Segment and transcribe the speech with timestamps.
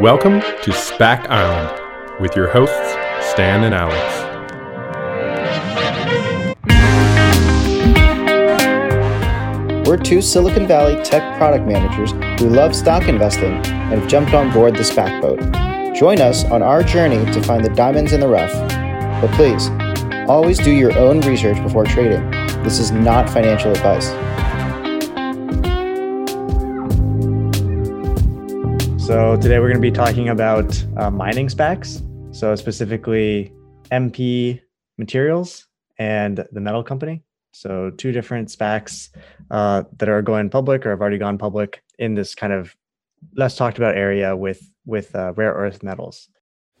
[0.00, 2.92] Welcome to SPAC Island with your hosts,
[3.32, 3.98] Stan and Alex.
[9.88, 14.52] We're two Silicon Valley tech product managers who love stock investing and have jumped on
[14.52, 15.40] board the SPAC boat.
[15.96, 18.52] Join us on our journey to find the diamonds in the rough.
[19.20, 19.68] But please,
[20.28, 22.30] always do your own research before trading.
[22.62, 24.10] This is not financial advice.
[29.08, 32.04] So today we're going to be talking about uh, mining SPACs.
[32.36, 33.50] So specifically
[33.90, 34.60] MP
[34.98, 35.66] Materials
[35.98, 37.22] and the Metal Company.
[37.52, 39.08] So two different SPACs
[39.50, 42.76] uh, that are going public or have already gone public in this kind of
[43.34, 46.28] less talked about area with with uh, rare earth metals.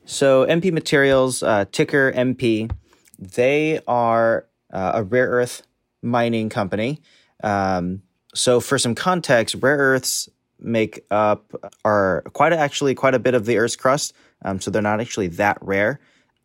[0.04, 2.70] So MP Materials, uh, ticker MP,
[3.18, 5.62] they are uh, a rare earth
[6.02, 7.00] mining company.
[7.42, 8.02] Um,
[8.34, 10.28] so for some context, rare earths
[10.60, 11.52] make up
[11.84, 14.14] are quite a, actually quite a bit of the Earth's crust.
[14.44, 16.00] Um, so they're not actually that rare,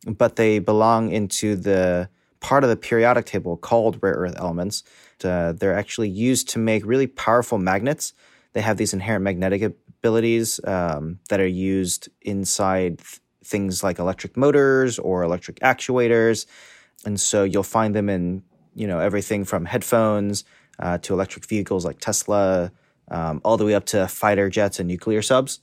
[0.06, 2.10] but they belong into the
[2.44, 4.84] part of the periodic table called rare earth elements.
[5.24, 8.14] Uh, they're actually used to make really powerful magnets.
[8.52, 14.36] They have these inherent magnetic abilities um, that are used inside th- things like electric
[14.36, 16.46] motors or electric actuators,
[17.06, 18.44] and so you'll find them in
[18.76, 20.44] you know everything from headphones
[20.80, 22.72] uh, to electric vehicles like Tesla,
[23.14, 25.60] um, all the way up to fighter jets and nuclear subs.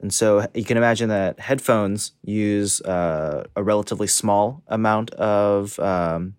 [0.00, 6.36] And so you can imagine that headphones use uh, a relatively small amount of um,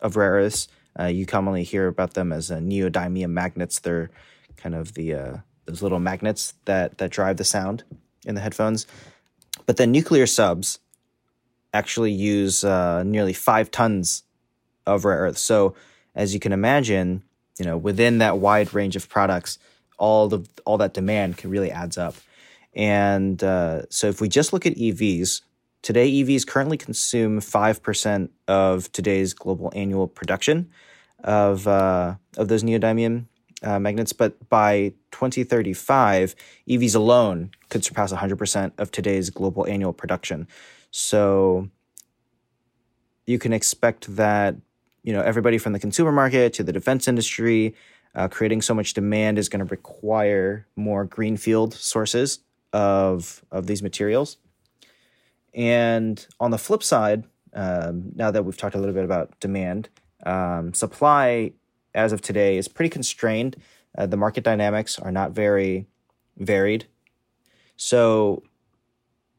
[0.00, 0.68] of rare earths.
[0.98, 3.78] Uh, you commonly hear about them as neodymium magnets.
[3.78, 4.10] They're
[4.56, 7.84] kind of the uh, those little magnets that that drive the sound
[8.24, 8.86] in the headphones.
[9.66, 10.78] But then nuclear subs
[11.72, 14.24] actually use uh, nearly five tons
[14.86, 15.40] of rare earths.
[15.40, 15.74] So
[16.14, 17.22] as you can imagine,
[17.58, 19.58] you know within that wide range of products,
[19.98, 22.14] all the all that demand can really adds up.
[22.74, 25.42] And uh, so if we just look at EVs,
[25.82, 30.70] today EVs currently consume 5% of today's global annual production
[31.22, 33.26] of, uh, of those neodymium
[33.62, 34.12] uh, magnets.
[34.12, 36.34] But by 2035,
[36.68, 40.48] EVs alone could surpass 100% of today's global annual production.
[40.90, 41.68] So
[43.26, 44.56] you can expect that
[45.02, 47.74] you know everybody from the consumer market to the defense industry
[48.14, 52.40] uh, creating so much demand is going to require more greenfield sources
[52.72, 54.38] of of these materials.
[55.54, 57.24] And on the flip side,
[57.54, 59.88] um, now that we've talked a little bit about demand,
[60.26, 61.52] um, supply
[61.94, 63.56] as of today is pretty constrained.
[63.96, 65.86] Uh, the market dynamics are not very
[66.36, 66.86] varied.
[67.76, 68.42] So,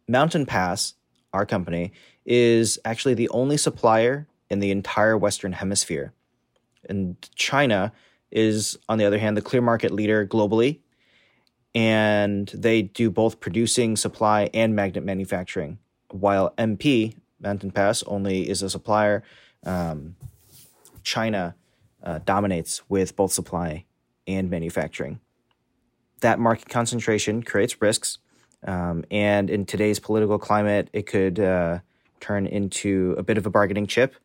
[0.07, 0.93] Mountain Pass,
[1.33, 1.91] our company,
[2.25, 6.13] is actually the only supplier in the entire Western Hemisphere.
[6.87, 7.91] And China
[8.35, 10.79] is, on the other hand, the clear market leader globally.
[11.73, 15.79] And they do both producing, supply, and magnet manufacturing,
[16.11, 19.23] while MP, Mountain Pass, only is a supplier.
[19.65, 20.15] Um,
[21.03, 21.55] China
[22.03, 23.85] uh, dominates with both supply
[24.27, 25.19] and manufacturing.
[26.21, 28.19] That market concentration creates risks.
[28.65, 31.79] Um, and in today's political climate, it could uh,
[32.19, 34.15] turn into a bit of a bargaining chip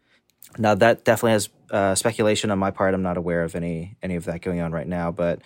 [0.58, 2.94] now that definitely has uh, speculation on my part.
[2.94, 5.10] I'm not aware of any any of that going on right now.
[5.10, 5.40] But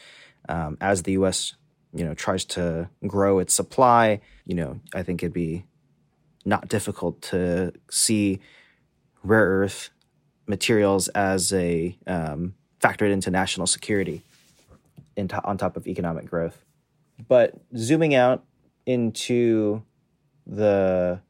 [0.48, 1.54] um, as the U.S.
[1.92, 5.64] you know tries to grow its supply, you know I think it'd be
[6.44, 8.41] not difficult to see
[9.22, 9.91] rare earth
[10.47, 14.22] materials as a um, factored into national security
[15.16, 16.64] into, on top of economic growth.
[17.28, 18.44] But zooming out
[18.87, 19.82] into
[20.47, 21.20] the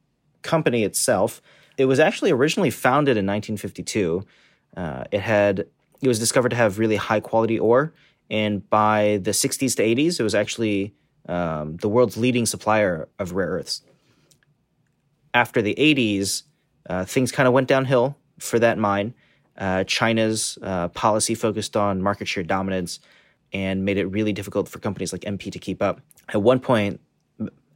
[0.43, 1.41] company itself,
[1.77, 4.25] it was actually originally founded in 1952.
[4.77, 5.67] Uh, it had
[6.01, 7.93] it was discovered to have really high quality ore,
[8.31, 10.95] and by the 60s to 80s, it was actually
[11.29, 13.83] um, the world's leading supplier of rare earths.
[15.33, 16.43] After the 80s,
[16.89, 19.15] uh, things kind of went downhill for that mine.
[19.57, 23.01] Uh, China's uh, policy focused on market share dominance
[23.53, 26.01] and made it really difficult for companies like MP to keep up.
[26.29, 27.01] At one point,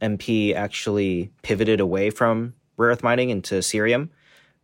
[0.01, 4.09] MP actually pivoted away from rare earth mining into cerium,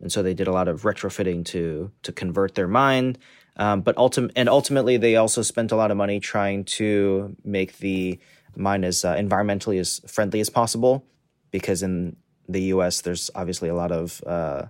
[0.00, 3.16] and so they did a lot of retrofitting to to convert their mine.
[3.58, 7.78] Um, but ultim- and ultimately, they also spent a lot of money trying to make
[7.78, 8.18] the
[8.56, 11.04] mine as uh, environmentally as friendly as possible,
[11.50, 12.16] because in
[12.48, 13.02] the U.S.
[13.02, 14.66] there's obviously a lot of uh,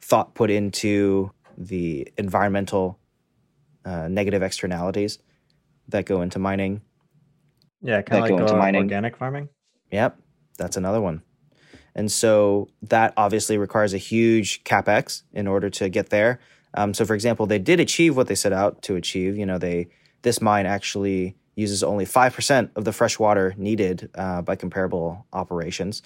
[0.00, 2.98] thought put into the environmental
[3.84, 5.18] uh, negative externalities
[5.88, 6.80] that go into mining.
[7.80, 9.48] Yeah, kind of like uh, organic farming.
[9.90, 10.18] Yep,
[10.56, 11.22] that's another one.
[11.98, 16.38] And so that obviously requires a huge capex in order to get there.
[16.74, 19.36] Um, so, for example, they did achieve what they set out to achieve.
[19.36, 19.88] You know, they
[20.22, 26.02] this mine actually uses only 5% of the fresh water needed uh, by comparable operations.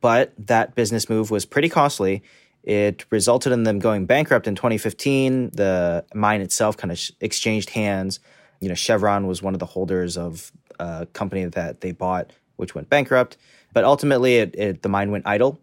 [0.00, 2.22] But that business move was pretty costly.
[2.62, 5.50] It resulted in them going bankrupt in 2015.
[5.50, 8.18] The mine itself kind of sh- exchanged hands.
[8.60, 12.74] You know, Chevron was one of the holders of a company that they bought, which
[12.74, 13.36] went bankrupt.
[13.72, 15.60] But ultimately, it, it the mine went idle.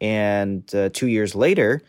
[0.00, 1.82] And uh, two years later,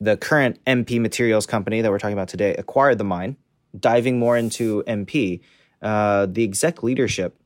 [0.00, 3.36] the current MP Materials company that we're talking about today acquired the mine,
[3.78, 5.40] diving more into MP.
[5.80, 7.36] Uh, the exec leadership,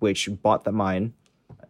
[0.00, 1.14] which bought the mine,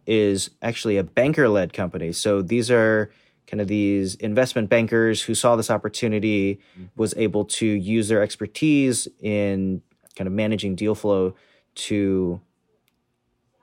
[0.07, 2.11] is actually a banker led company.
[2.11, 3.11] So these are
[3.45, 6.59] kind of these investment bankers who saw this opportunity,
[6.95, 9.81] was able to use their expertise in
[10.15, 11.35] kind of managing deal flow
[11.75, 12.41] to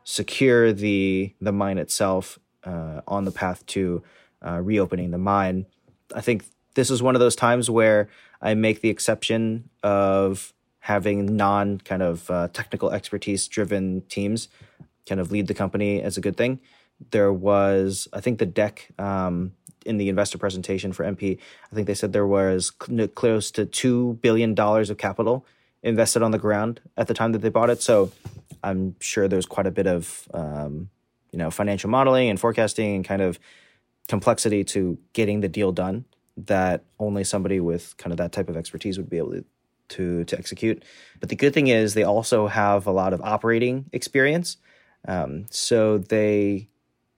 [0.06, 4.02] secure the the mine itself uh, on the path to
[4.46, 5.66] uh, reopening the mine.
[6.14, 6.44] I think
[6.74, 8.08] this is one of those times where
[8.40, 14.48] I make the exception of having non kind of uh, technical expertise driven teams
[15.08, 16.60] kind of lead the company as a good thing.
[17.10, 19.52] There was, I think, the deck um,
[19.84, 21.38] in the investor presentation for MP.
[21.70, 25.44] I think they said there was cl- close to two billion dollars of capital
[25.82, 27.82] invested on the ground at the time that they bought it.
[27.82, 28.12] So
[28.66, 30.90] I'm sure there's quite a bit of um,
[31.32, 33.38] you know financial modeling and forecasting and kind of
[34.08, 36.04] complexity to getting the deal done
[36.36, 39.44] that only somebody with kind of that type of expertise would be able to
[39.88, 40.84] to, to execute.
[41.20, 44.56] But the good thing is they also have a lot of operating experience.
[45.06, 46.68] Um, so they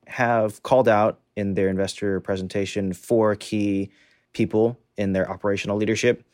[0.07, 3.91] have called out in their investor presentation four key
[4.33, 6.25] people in their operational leadership.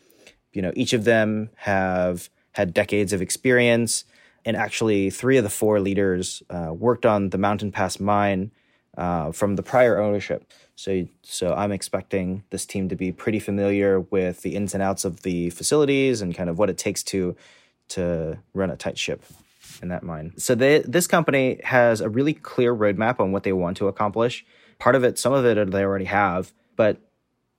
[0.53, 4.05] You know, each of them have had decades of experience,
[4.45, 8.51] and actually, three of the four leaders uh, worked on the Mountain Pass mine
[8.97, 10.51] uh, from the prior ownership.
[10.77, 15.05] So, so I'm expecting this team to be pretty familiar with the ins and outs
[15.05, 17.37] of the facilities and kind of what it takes to
[17.87, 19.23] to run a tight ship
[19.83, 20.33] in that mine.
[20.37, 24.45] So they, this company has a really clear roadmap on what they want to accomplish.
[24.79, 26.99] Part of it, some of it they already have, but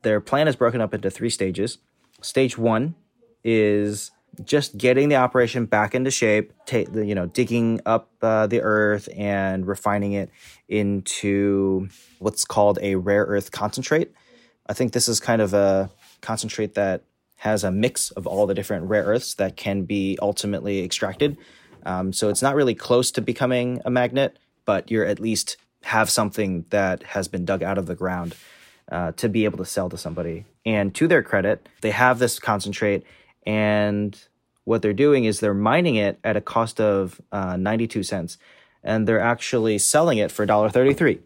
[0.02, 1.78] their plan is broken up into three stages.
[2.22, 2.96] Stage one
[3.44, 4.12] is
[4.44, 9.08] just getting the operation back into shape, ta- you know, digging up uh, the earth
[9.16, 10.30] and refining it
[10.68, 11.88] into
[12.20, 14.12] what's called a rare earth concentrate.
[14.68, 15.90] I think this is kind of a
[16.22, 17.04] concentrate that
[17.38, 21.38] has a mix of all the different rare earths that can be ultimately extracted.
[21.86, 26.10] Um, so it's not really close to becoming a magnet, but you're at least have
[26.10, 28.36] something that has been dug out of the ground
[28.92, 30.46] uh, to be able to sell to somebody.
[30.66, 33.04] And to their credit, they have this concentrate
[33.45, 34.27] and
[34.63, 38.38] what they're doing is they're mining it at a cost of uh, 92 cents
[38.83, 41.19] and they're actually selling it for $1.33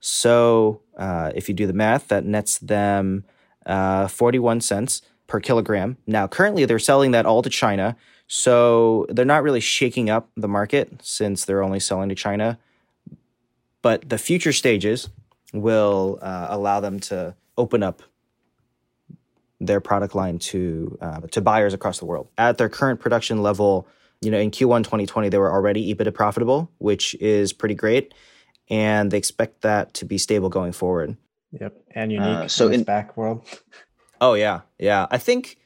[0.00, 3.24] so uh, if you do the math that nets them
[3.66, 5.96] uh, 41 cents per kilogram.
[6.06, 7.96] Now currently they're selling that all to china
[8.34, 12.58] so they're not really shaking up the market since they're only selling to china.
[13.82, 15.10] But the future stages
[15.52, 18.02] will uh, allow them to open up
[19.66, 22.28] their product line to uh, to buyers across the world.
[22.38, 23.86] At their current production level,
[24.20, 28.14] you know, in Q1 2020, they were already EBITDA profitable, which is pretty great,
[28.68, 31.16] and they expect that to be stable going forward.
[31.52, 32.26] Yep, and unique.
[32.26, 33.42] Uh, so in the SPAC world.
[34.20, 35.06] Oh yeah, yeah.
[35.10, 35.58] I think,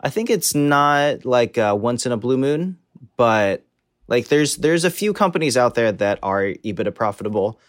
[0.00, 2.78] I think it's not like uh, once in a blue moon,
[3.16, 3.64] but
[4.06, 7.60] like there's there's a few companies out there that are EBITDA profitable.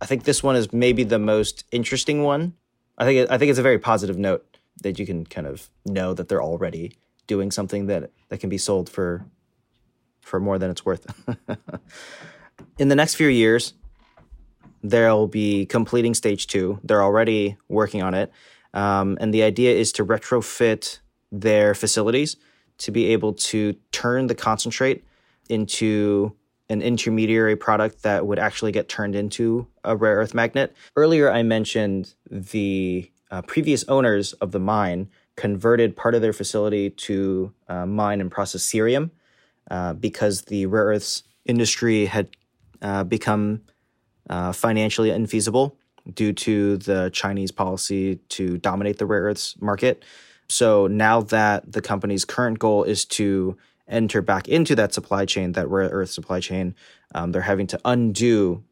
[0.00, 2.54] I think this one is maybe the most interesting one.
[2.96, 4.49] I think I think it's a very positive note
[4.80, 6.96] that you can kind of know that they're already
[7.26, 9.24] doing something that that can be sold for
[10.20, 11.06] for more than it's worth.
[12.78, 13.74] In the next few years,
[14.82, 16.78] they'll be completing stage two.
[16.84, 18.32] They're already working on it,
[18.74, 20.98] um, and the idea is to retrofit
[21.32, 22.36] their facilities
[22.78, 25.04] to be able to turn the concentrate
[25.48, 26.34] into
[26.70, 30.74] an intermediary product that would actually get turned into a rare earth magnet.
[30.96, 36.90] Earlier, I mentioned the uh, previous owners of the mine converted part of their facility
[36.90, 39.10] to uh, mine and process cerium
[39.70, 42.28] uh, because the rare earths industry had
[42.82, 43.62] uh, become
[44.28, 45.76] uh, financially infeasible
[46.14, 50.04] due to the Chinese policy to dominate the rare earths market.
[50.48, 53.56] So now that the company's current goal is to
[53.86, 56.74] enter back into that supply chain, that rare earth supply chain,
[57.14, 58.64] um, they're having to undo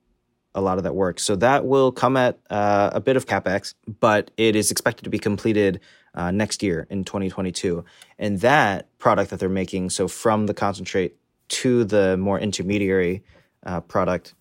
[0.58, 1.20] a lot of that work.
[1.20, 5.10] So that will come at uh, a bit of capex, but it is expected to
[5.10, 5.80] be completed
[6.14, 7.84] uh, next year in 2022.
[8.18, 11.16] And that product that they're making, so from the concentrate
[11.48, 13.22] to the more intermediary
[13.64, 14.34] uh, product,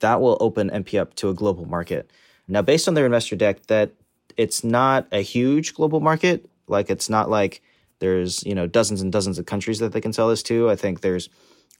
[0.00, 2.10] that will open MP up to a global market.
[2.46, 3.92] Now, based on their investor deck, that
[4.36, 6.48] it's not a huge global market.
[6.68, 7.62] Like it's not like
[8.02, 10.68] There's you know dozens and dozens of countries that they can sell this to.
[10.68, 11.28] I think there's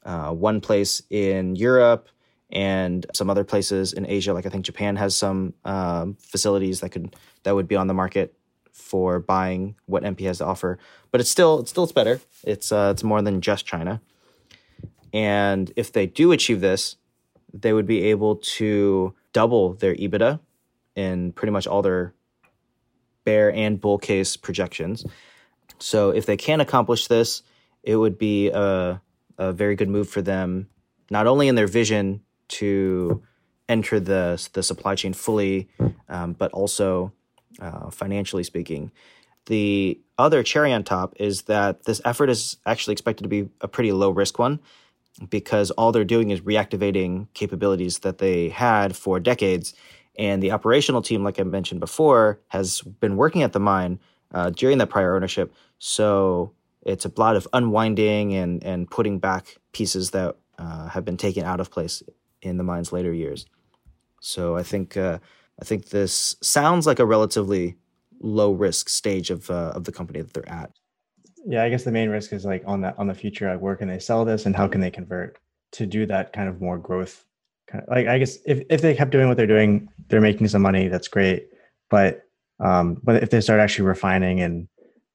[0.05, 2.07] uh, one place in Europe
[2.53, 4.33] and some other places in Asia.
[4.33, 7.93] Like I think Japan has some um, facilities that could that would be on the
[7.93, 8.33] market
[8.71, 10.77] for buying what MP has to offer.
[11.11, 12.21] But it's still it's still it's better.
[12.43, 14.01] It's uh, it's more than just China.
[15.11, 16.95] And if they do achieve this,
[17.53, 20.39] they would be able to double their EBITDA
[20.95, 22.13] in pretty much all their
[23.23, 25.05] bear and bull case projections.
[25.79, 27.41] So if they can accomplish this,
[27.83, 29.01] it would be a,
[29.37, 30.67] a very good move for them,
[31.09, 32.21] not only in their vision
[32.59, 33.21] to
[33.69, 35.69] enter the the supply chain fully,
[36.09, 37.11] um, but also
[37.59, 38.91] uh, financially speaking.
[39.45, 43.67] The other cherry on top is that this effort is actually expected to be a
[43.67, 44.59] pretty low risk one
[45.29, 49.73] because all they're doing is reactivating capabilities that they had for decades.
[50.17, 53.99] And the operational team, like I mentioned before, has been working at the mine
[54.33, 55.53] uh, during that prior ownership.
[55.79, 61.17] So it's a lot of unwinding and, and putting back pieces that uh, have been
[61.17, 62.01] taken out of place
[62.49, 63.45] in the mine's later years.
[64.21, 65.19] So I think uh,
[65.61, 67.75] I think this sounds like a relatively
[68.19, 70.71] low risk stage of uh, of the company that they're at.
[71.45, 73.75] Yeah i guess the main risk is like on that on the future like where
[73.75, 75.39] can they sell this and how can they convert
[75.73, 77.25] to do that kind of more growth
[77.67, 80.47] kind of like i guess if, if they kept doing what they're doing they're making
[80.47, 81.49] some money that's great.
[81.89, 82.23] But
[82.59, 84.67] um but if they start actually refining and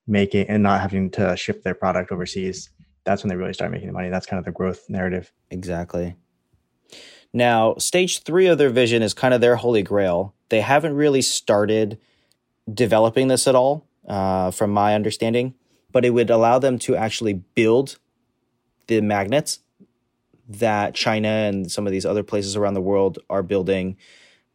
[0.06, 2.70] making and not having to ship their product overseas
[3.04, 4.10] that's when they really start making the money.
[4.10, 5.32] That's kind of the growth narrative.
[5.50, 6.14] Exactly
[7.32, 11.22] now stage three of their vision is kind of their holy grail they haven't really
[11.22, 11.98] started
[12.72, 15.54] developing this at all uh, from my understanding
[15.92, 17.98] but it would allow them to actually build
[18.86, 19.60] the magnets
[20.48, 23.96] that China and some of these other places around the world are building.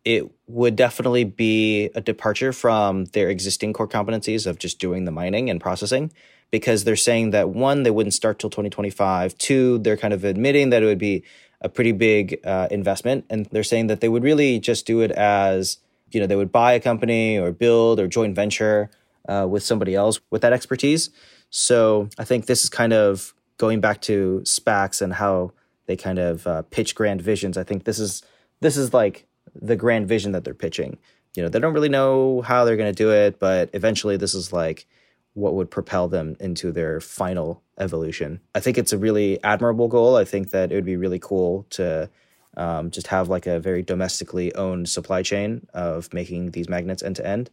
[0.04, 5.12] It would definitely be a departure from their existing core competencies of just doing the
[5.12, 6.12] mining and processing
[6.52, 9.38] because they're saying that one, they wouldn't start till 2025.
[9.38, 11.24] Two, they're kind of admitting that it would be
[11.64, 13.26] a pretty big uh, investment.
[13.30, 15.78] And they're saying that they would really just do it as,
[16.12, 18.92] you know, they would buy a company or build or joint venture
[19.28, 21.10] uh, with somebody else with that expertise.
[21.50, 25.54] So I think this is kind of going back to SPACs and how
[25.86, 27.58] they kind of uh, pitch grand visions.
[27.58, 28.24] I think this is
[28.60, 30.98] this is like the grand vision that they're pitching.
[31.36, 34.34] You know, they don't really know how they're going to do it, but eventually this
[34.34, 34.88] is like
[35.34, 38.40] what would propel them into their final evolution.
[38.54, 40.16] I think it's a really admirable goal.
[40.16, 42.10] I think that it would be really cool to
[42.56, 47.16] um, just have like a very domestically owned supply chain of making these magnets end
[47.16, 47.50] to end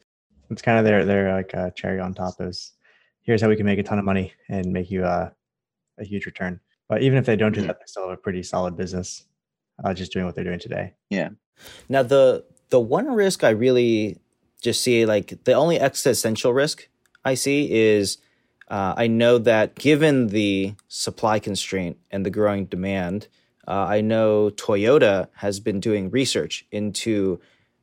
[0.50, 2.72] it's kind of their their like uh, cherry on top is
[3.22, 5.30] here's how we can make a ton of money and make you uh,
[5.98, 6.60] a huge return.
[6.88, 7.68] But even if they don't do mm-hmm.
[7.68, 9.24] that, they still have a pretty solid business,
[9.84, 10.94] uh, just doing what they're doing today.
[11.08, 11.30] Yeah.
[11.88, 14.18] Now the the one risk I really
[14.60, 16.88] just see like the only existential risk
[17.24, 18.18] I see is
[18.68, 23.28] uh, I know that given the supply constraint and the growing demand,
[23.66, 27.40] uh, I know Toyota has been doing research into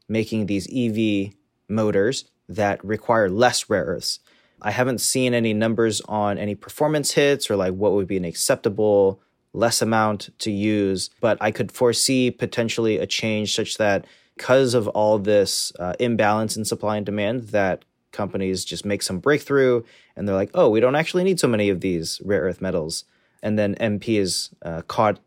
[0.08, 1.34] making these EV
[1.67, 4.20] motors that require less rare earths.
[4.62, 8.25] I haven't seen any numbers on any performance hits or like what would be an
[8.25, 9.22] acceptable
[9.53, 14.88] less amount to use, but I could foresee potentially a change such that because of
[14.89, 19.84] all this uh, imbalance in supply and demand, that companies just make some breakthrough
[20.16, 23.06] and they're like, oh, we don't actually need so many of these rare earth metals.
[23.44, 25.20] And then MP is uh, caught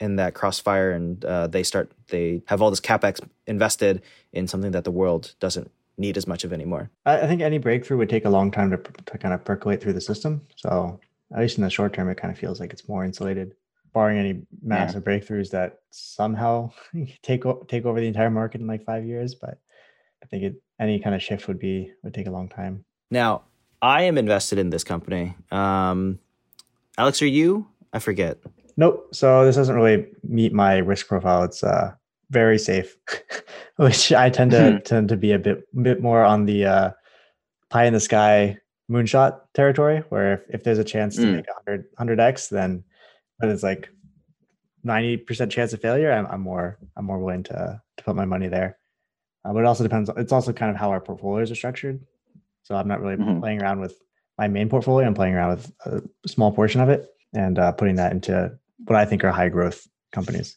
[0.00, 4.70] in that crossfire and uh, they start, they have all this capex invested in something
[4.72, 6.90] that the world doesn't need as much of anymore.
[7.04, 9.92] I think any breakthrough would take a long time to, to kind of percolate through
[9.92, 10.40] the system.
[10.56, 10.98] So
[11.32, 13.54] at least in the short term, it kind of feels like it's more insulated,
[13.92, 15.12] barring any massive yeah.
[15.12, 16.70] breakthroughs that somehow
[17.22, 19.34] take take over the entire market in like five years.
[19.34, 19.58] But
[20.22, 22.84] I think it, any kind of shift would be would take a long time.
[23.10, 23.42] Now,
[23.82, 25.34] I am invested in this company.
[25.50, 26.18] Um,
[26.98, 27.66] Alex, are you?
[27.92, 28.38] I forget.
[28.76, 29.08] Nope.
[29.12, 31.42] So this doesn't really meet my risk profile.
[31.42, 31.92] It's uh,
[32.30, 32.96] very safe,
[33.76, 34.78] which I tend to hmm.
[34.78, 36.90] tend to be a bit bit more on the uh,
[37.70, 38.58] pie in the sky
[38.90, 41.36] moonshot territory, where if, if there's a chance to mm.
[41.36, 41.46] make
[41.96, 42.82] 100 x, then
[43.38, 43.88] but it's like
[44.84, 48.48] 90% chance of failure, I'm, I'm more I'm more willing to to put my money
[48.48, 48.78] there.
[49.44, 50.10] Uh, but it also depends.
[50.16, 52.00] It's also kind of how our portfolios are structured.
[52.62, 53.40] So I'm not really mm-hmm.
[53.40, 54.00] playing around with
[54.38, 55.06] my main portfolio.
[55.06, 58.96] I'm playing around with a small portion of it and uh, putting that into what
[58.96, 60.56] I think are high growth companies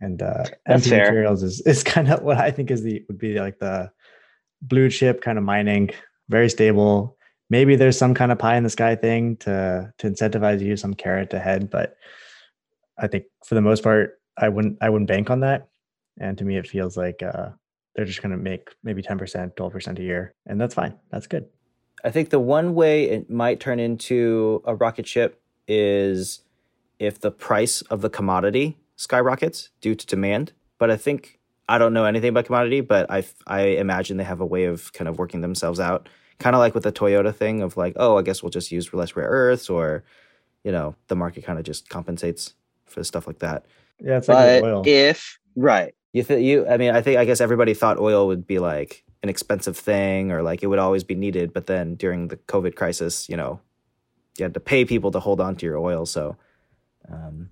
[0.00, 3.38] and uh, MP materials is is kind of what I think is the would be
[3.38, 3.90] like the
[4.62, 5.90] blue chip kind of mining,
[6.28, 7.16] very stable.
[7.50, 10.94] Maybe there's some kind of pie in the sky thing to to incentivize you, some
[10.94, 11.96] carrot ahead, but
[12.98, 15.68] I think for the most part, I wouldn't I wouldn't bank on that.
[16.18, 17.50] And to me, it feels like uh,
[17.94, 20.98] they're just going to make maybe ten percent, twelve percent a year, and that's fine.
[21.10, 21.46] That's good.
[22.04, 26.40] I think the one way it might turn into a rocket ship is
[26.98, 30.52] if the price of the commodity skyrockets due to demand.
[30.78, 34.40] But I think I don't know anything about commodity, but I I imagine they have
[34.40, 36.08] a way of kind of working themselves out,
[36.38, 38.92] kind of like with the Toyota thing of like, oh, I guess we'll just use
[38.92, 40.04] less rare earths, or
[40.62, 42.54] you know, the market kind of just compensates
[42.86, 43.64] for stuff like that.
[44.00, 44.82] Yeah, it's like But oil.
[44.86, 48.46] if right, You th- you I mean, I think I guess everybody thought oil would
[48.46, 52.28] be like an expensive thing or like it would always be needed, but then during
[52.28, 53.60] the COVID crisis, you know,
[54.38, 56.36] you had to pay people to hold on to your oil, so
[57.10, 57.50] um,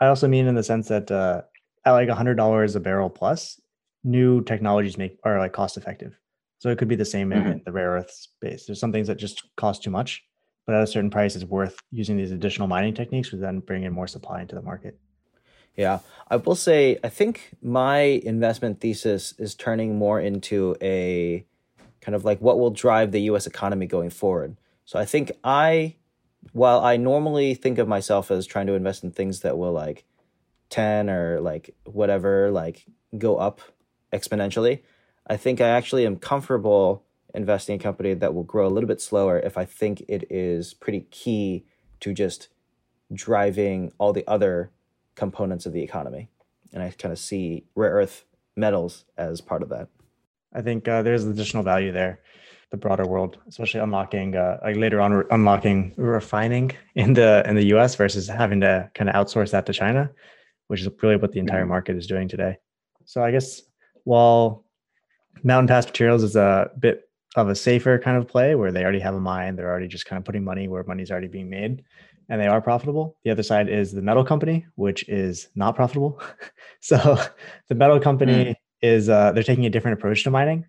[0.00, 1.42] I also mean in the sense that uh,
[1.84, 3.60] at like hundred dollars a barrel plus,
[4.04, 6.18] new technologies make are like cost effective.
[6.58, 7.52] So it could be the same in, Mhm.
[7.52, 8.66] in the rare earth space.
[8.66, 10.22] There's some things that just cost too much,
[10.66, 13.82] but at a certain price, it's worth using these additional mining techniques, which then bring
[13.84, 14.98] in more supply into the market.
[15.76, 21.46] Yeah, I will say I think my investment thesis is turning more into a
[22.00, 24.56] kind of like what will drive the US economy going forward.
[24.84, 25.96] So I think I
[26.52, 30.04] while I normally think of myself as trying to invest in things that will like
[30.70, 32.84] 10 or like whatever like
[33.16, 33.60] go up
[34.12, 34.82] exponentially,
[35.26, 38.88] I think I actually am comfortable investing in a company that will grow a little
[38.88, 41.64] bit slower if I think it is pretty key
[42.00, 42.48] to just
[43.12, 44.70] driving all the other
[45.14, 46.28] components of the economy.
[46.72, 48.24] And I kind of see rare earth
[48.56, 49.88] metals as part of that.
[50.54, 52.20] I think uh, there's additional value there,
[52.70, 57.56] the broader world, especially unlocking uh, like later on re- unlocking refining in the in
[57.56, 57.94] the U.S.
[57.96, 60.10] versus having to kind of outsource that to China,
[60.68, 61.68] which is really what the entire Mhm.
[61.68, 62.58] market is doing today.
[63.04, 63.62] So I guess
[64.04, 64.64] while
[65.42, 69.00] Mountain Pass Materials is a bit of a safer kind of play where they already
[69.00, 71.82] have a mine, they're already just kind of putting money where money's already being made,
[72.32, 73.18] and they are profitable.
[73.24, 76.18] The other side is the metal company, which is not profitable.
[76.80, 76.96] so
[77.68, 80.64] the metal company is uh, they're taking a different approach to mining.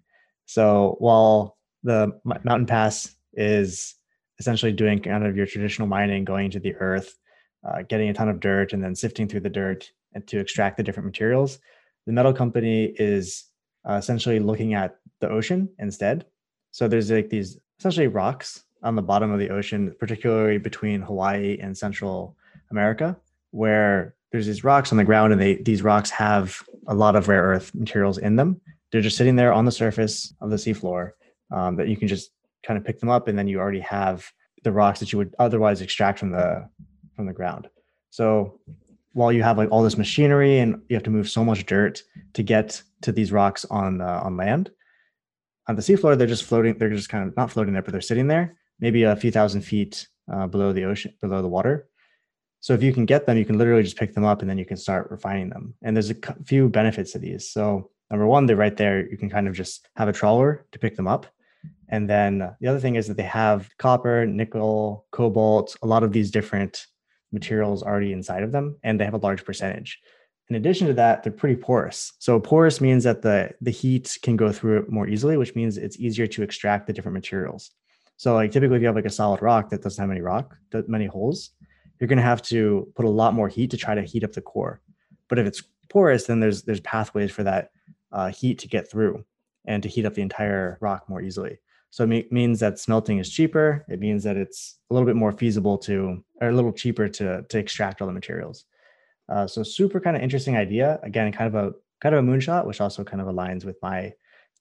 [0.46, 3.96] So while the Mountain Pass is
[4.39, 7.17] essentially doing kind of your traditional mining, going into the earth,
[7.65, 10.75] uh, getting a ton of dirt, and then sifting through the dirt and to extract
[10.75, 11.60] the different materials,
[12.05, 13.45] the metal company is
[13.89, 16.26] uh, essentially looking at the ocean instead.
[16.71, 21.58] So there's like these essentially rocks on the bottom of the ocean, particularly between Hawaii
[21.60, 22.36] and Central
[22.72, 23.17] America,
[23.52, 27.28] where there's these rocks on the ground, and they these rocks have a lot of
[27.28, 28.60] rare earth materials in them.
[28.91, 31.12] They're just sitting there on the surface of the seafloor
[31.52, 32.32] um, that you can just
[32.65, 34.32] kind of pick them up, and then you already have
[34.63, 36.67] the rocks that you would otherwise extract from the
[37.15, 37.69] from the ground.
[38.10, 38.60] So
[39.13, 42.02] while you have like all this machinery and you have to move so much dirt
[42.34, 44.72] to get to these rocks on uh, on land,
[45.67, 46.78] on the seafloor they're just floating.
[46.78, 49.62] They're just kind of not floating there, but they're sitting there, maybe a few thousand
[49.62, 51.88] feet uh, below the ocean, below the water.
[52.60, 54.58] So if you can get them, you can literally just pick them up and then
[54.58, 55.74] you can start refining them.
[55.82, 57.50] And there's a few benefits to these.
[57.52, 59.10] So number one, they're right there.
[59.10, 61.26] You can kind of just have a trawler to pick them up.
[61.90, 66.04] And then uh, the other thing is that they have copper, nickel, cobalt, a lot
[66.04, 66.88] of these different
[67.32, 70.00] materials already inside of them, and they have a large percentage.
[70.50, 72.14] In addition to that, they're pretty porous.
[72.20, 75.78] So porous means that the the heat can go through it more easily, which means
[75.78, 77.72] it's easier to extract the different materials.
[78.17, 80.56] So like typically if you have like a solid rock that doesn't have any rock,
[80.71, 81.52] that many holes,
[81.99, 84.34] you're going to have to put a lot more heat to try to heat up
[84.34, 84.82] the core.
[85.30, 87.71] But if it's porous, then there's there's pathways for that
[88.12, 89.23] uh, heat to get through
[89.65, 91.60] and to heat up the entire rock more easily.
[91.89, 93.86] So it me- means that smelting is cheaper.
[93.88, 97.43] It means that it's a little bit more feasible to, or a little cheaper to
[97.43, 98.65] to extract all the materials.
[99.30, 100.99] Uh, so super kind of interesting idea.
[101.04, 104.12] Again, kind of a kind of a moonshot, which also kind of aligns with my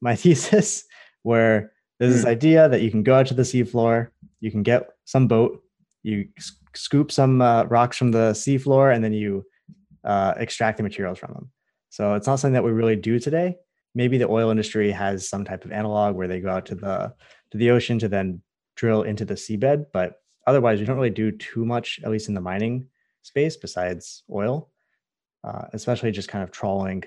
[0.01, 0.85] my thesis,
[1.23, 4.09] where there's this idea that you can go out to the seafloor,
[4.41, 5.63] you can get some boat,
[6.03, 9.45] you s- scoop some uh, rocks from the seafloor, and then you
[10.05, 11.51] uh, extract the materials from them.
[11.91, 13.57] So it's not something that we really do today.
[13.95, 17.15] Maybe the oil industry has some type of analog where they go out to the
[17.51, 18.43] to the ocean to then
[18.75, 20.15] drill into the seabed, but
[20.47, 22.89] otherwise, we don't really do too much, at least in the mining
[23.21, 24.71] space, besides oil,
[25.45, 27.05] uh, especially just kind of trawling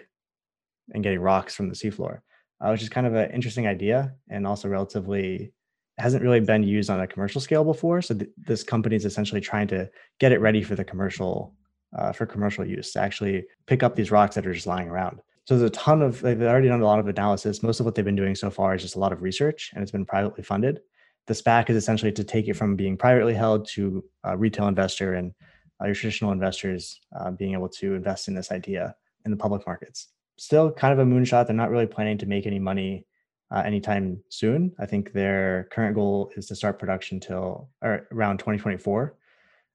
[0.93, 2.19] and getting rocks from the seafloor,
[2.61, 5.51] uh, which is kind of an interesting idea and also relatively
[5.97, 8.01] hasn't really been used on a commercial scale before.
[8.01, 9.89] So th- this company is essentially trying to
[10.19, 11.55] get it ready for the commercial
[11.97, 15.21] uh, for commercial use to actually pick up these rocks that are just lying around.
[15.45, 17.63] So there's a ton of they've already done a lot of analysis.
[17.63, 19.81] Most of what they've been doing so far is just a lot of research, and
[19.81, 20.79] it's been privately funded.
[21.27, 24.03] The SPAC is essentially to take it from being privately held to
[24.35, 25.33] retail investor and
[25.81, 29.65] uh, your traditional investors uh, being able to invest in this idea in the public
[29.65, 30.09] markets.
[30.37, 31.47] Still, kind of a moonshot.
[31.47, 33.05] They're not really planning to make any money
[33.51, 34.73] uh, anytime soon.
[34.79, 39.15] I think their current goal is to start production till or around 2024,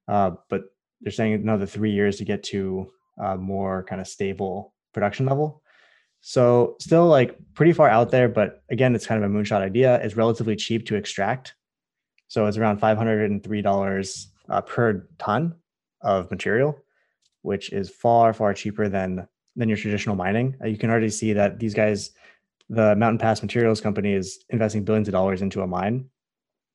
[0.08, 0.64] uh, but
[1.00, 5.62] they're saying another three years to get to a more kind of stable production level.
[6.20, 10.00] So still like pretty far out there, but again, it's kind of a moonshot idea.
[10.02, 11.54] It's relatively cheap to extract
[12.28, 15.54] So it's around $503 uh, per ton
[16.02, 16.76] of material,
[17.42, 20.56] which is far, far cheaper than than your traditional mining.
[20.62, 22.10] Uh, you can already see that these guys,
[22.68, 26.08] the Mountain Pass Materials Company, is investing billions of dollars into a mine,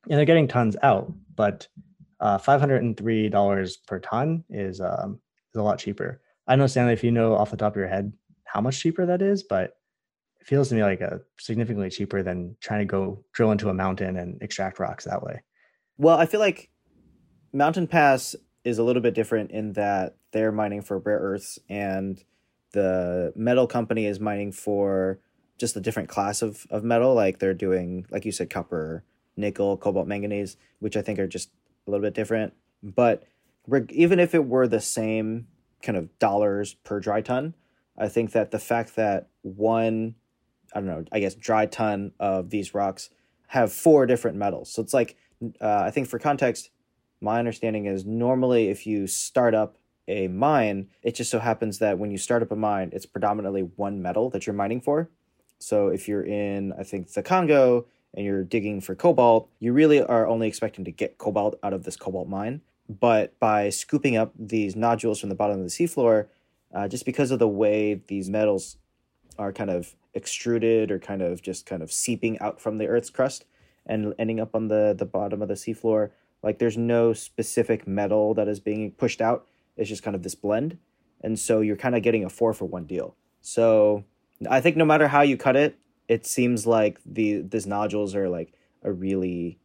[0.08, 1.12] and they're getting tons out.
[1.34, 1.68] But
[2.20, 5.20] uh, $503 per ton is um,
[5.54, 6.20] is a lot cheaper.
[6.46, 8.12] I know Stanley, if you know off the top of your head
[8.44, 9.76] how much cheaper that is, but
[10.40, 13.74] it feels to me like a significantly cheaper than trying to go drill into a
[13.74, 15.42] mountain and extract rocks that way.
[15.98, 16.70] Well, I feel like
[17.52, 22.22] Mountain Pass is a little bit different in that they're mining for rare earths and
[22.76, 25.18] the metal company is mining for
[25.56, 27.14] just a different class of, of metal.
[27.14, 29.02] Like they're doing, like you said, copper,
[29.34, 31.48] nickel, cobalt, manganese, which I think are just
[31.86, 32.52] a little bit different.
[32.82, 33.24] But
[33.90, 35.46] even if it were the same
[35.82, 37.54] kind of dollars per dry ton,
[37.96, 40.14] I think that the fact that one,
[40.74, 43.08] I don't know, I guess dry ton of these rocks
[43.48, 44.70] have four different metals.
[44.70, 45.16] So it's like,
[45.62, 46.68] uh, I think for context,
[47.22, 49.78] my understanding is normally if you start up
[50.08, 53.62] a mine, it just so happens that when you start up a mine, it's predominantly
[53.62, 55.10] one metal that you're mining for.
[55.58, 60.02] So if you're in, I think, the Congo and you're digging for cobalt, you really
[60.02, 62.60] are only expecting to get cobalt out of this cobalt mine.
[62.88, 66.28] But by scooping up these nodules from the bottom of the seafloor,
[66.72, 68.76] uh, just because of the way these metals
[69.38, 73.10] are kind of extruded or kind of just kind of seeping out from the Earth's
[73.10, 73.44] crust
[73.84, 76.10] and ending up on the, the bottom of the seafloor,
[76.42, 79.46] like there's no specific metal that is being pushed out.
[79.76, 80.78] It's just kind of this blend.
[81.22, 83.16] And so you're kind of getting a four for one deal.
[83.40, 84.04] So
[84.50, 88.28] I think no matter how you cut it, it seems like the these nodules are
[88.28, 89.58] like a really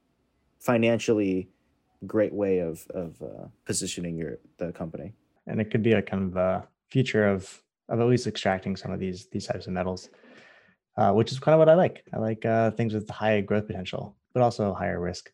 [0.60, 1.50] financially
[2.08, 5.13] great way of of uh, positioning your the company.
[5.47, 8.91] And it could be a kind of a future of of at least extracting some
[8.91, 10.10] of these these types of metals,
[10.97, 12.04] uh, which is kind of what I like.
[12.13, 15.32] I like uh, things with high growth potential, but also higher risk.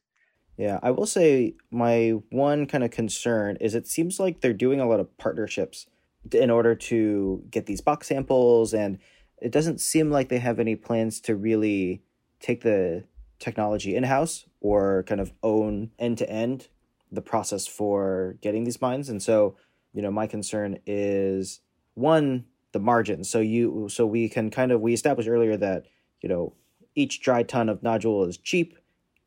[0.58, 4.80] Yeah, I will say my one kind of concern is it seems like they're doing
[4.80, 5.86] a lot of partnerships
[6.32, 8.98] in order to get these box samples, and
[9.40, 12.02] it doesn't seem like they have any plans to really
[12.40, 13.04] take the
[13.40, 16.70] technology in house or kind of own end to end
[17.12, 19.10] the process for getting these mines.
[19.10, 19.56] And so,
[19.94, 21.62] you know, my concern is
[21.94, 23.24] one the margin.
[23.24, 25.86] So you so we can kind of we established earlier that
[26.22, 26.54] you know
[26.96, 28.76] each dry ton of nodule is cheap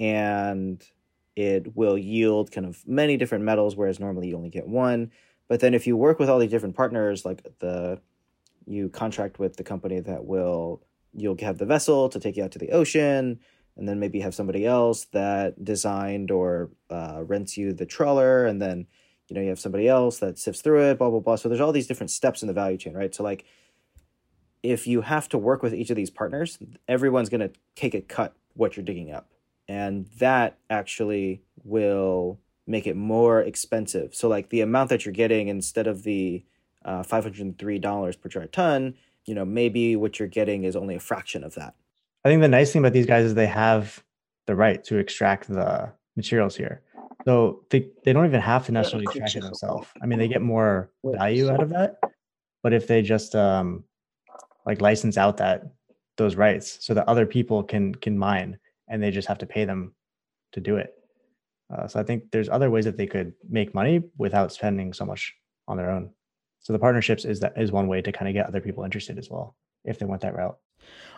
[0.00, 0.84] and
[1.40, 5.10] it will yield kind of many different metals, whereas normally you only get one.
[5.48, 8.00] But then if you work with all these different partners, like the
[8.66, 10.82] you contract with the company that will
[11.14, 13.40] you'll have the vessel to take you out to the ocean,
[13.76, 18.60] and then maybe have somebody else that designed or uh, rents you the trawler, and
[18.60, 18.86] then
[19.28, 21.36] you know you have somebody else that sifts through it, blah blah blah.
[21.36, 23.14] So there's all these different steps in the value chain, right?
[23.14, 23.46] So like
[24.62, 28.02] if you have to work with each of these partners, everyone's going to take a
[28.02, 29.30] cut what you're digging up
[29.70, 34.12] and that actually will make it more expensive.
[34.16, 36.44] So like the amount that you're getting instead of the
[36.84, 38.94] uh, $503 per dry ton,
[39.26, 41.76] you know, maybe what you're getting is only a fraction of that.
[42.24, 44.02] I think the nice thing about these guys is they have
[44.48, 46.82] the right to extract the materials here.
[47.24, 49.86] So they, they don't even have to necessarily extract it themselves.
[50.02, 52.00] I mean, they get more value out of that.
[52.64, 53.84] But if they just um,
[54.66, 55.62] like license out that
[56.16, 58.58] those rights so that other people can can mine
[58.90, 59.94] and they just have to pay them
[60.52, 60.92] to do it.
[61.72, 65.06] Uh, so I think there's other ways that they could make money without spending so
[65.06, 65.34] much
[65.68, 66.10] on their own.
[66.58, 69.16] So the partnerships is that is one way to kind of get other people interested
[69.16, 70.58] as well if they went that route.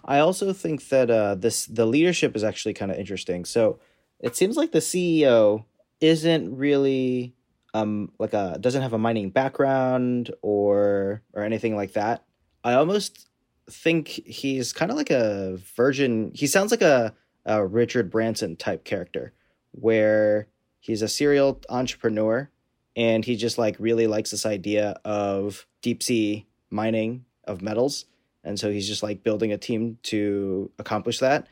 [0.05, 3.45] I also think that uh, this the leadership is actually kind of interesting.
[3.45, 3.81] So
[4.21, 5.65] it seems like the CEO
[6.01, 7.35] isn't really
[7.75, 12.25] um like a doesn't have a mining background or or anything like that.
[12.63, 13.29] I almost
[13.71, 16.33] think he's kind of like a virgin.
[16.35, 19.33] He sounds like a a Richard Branson type character
[19.73, 20.49] where
[20.81, 22.51] he's a serial entrepreneur
[22.97, 28.07] and he just like really likes this idea of deep sea mining of metals.
[28.45, 31.47] And so he's just like building a team to accomplish that.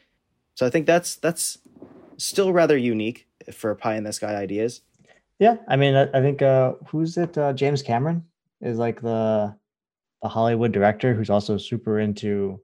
[0.54, 1.58] So i think that's that's
[2.18, 4.82] still rather unique for pie in the sky ideas.
[5.38, 8.24] Yeah i mean i, I think uh who's it uh, james cameron
[8.60, 9.56] is like the
[10.20, 12.60] the hollywood director who's also super into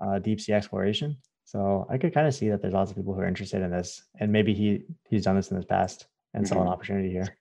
[0.00, 1.16] uh, deep sea exploration
[1.50, 3.72] so I could kind of see that there's lots of people who are interested in
[3.72, 6.68] this, and maybe he he's done this in the past and saw an mm-hmm.
[6.68, 7.36] opportunity here.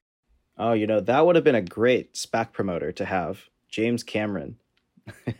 [0.57, 4.55] Oh, you know that would have been a great SPAC promoter to have James Cameron.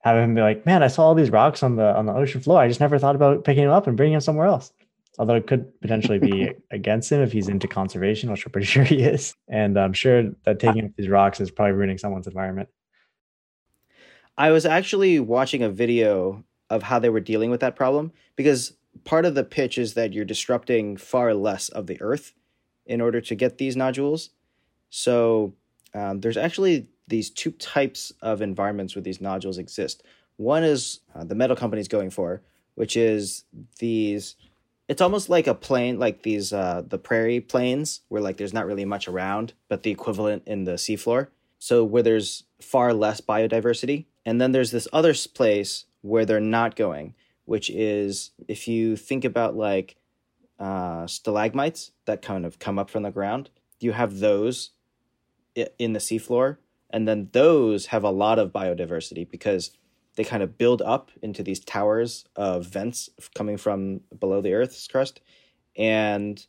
[0.00, 2.42] have him be like, "Man, I saw all these rocks on the on the ocean
[2.42, 2.60] floor.
[2.60, 4.70] I just never thought about picking them up and bringing them somewhere else."
[5.18, 8.84] Although it could potentially be against him if he's into conservation, which I'm pretty sure
[8.84, 12.68] he is, and I'm sure that taking up these rocks is probably ruining someone's environment.
[14.36, 18.72] I was actually watching a video of how they were dealing with that problem because
[19.04, 22.34] part of the pitch is that you're disrupting far less of the Earth
[22.84, 24.30] in order to get these nodules.
[24.90, 25.54] So
[25.94, 30.02] um, there's actually these two types of environments where these nodules exist.
[30.36, 32.42] One is uh, the metal company's going for,
[32.74, 33.44] which is
[33.78, 34.34] these.
[34.88, 38.66] It's almost like a plain, like these uh, the prairie plains, where like there's not
[38.66, 41.28] really much around, but the equivalent in the seafloor.
[41.60, 46.76] So where there's far less biodiversity, and then there's this other place where they're not
[46.76, 47.14] going,
[47.46, 49.96] which is if you think about like
[50.58, 53.48] uh, stalagmites that kind of come up from the ground,
[53.80, 54.70] you have those
[55.78, 56.58] in the seafloor,
[56.90, 59.70] and then those have a lot of biodiversity because
[60.16, 64.86] they kind of build up into these towers of vents coming from below the Earth's
[64.86, 65.22] crust,
[65.74, 66.46] and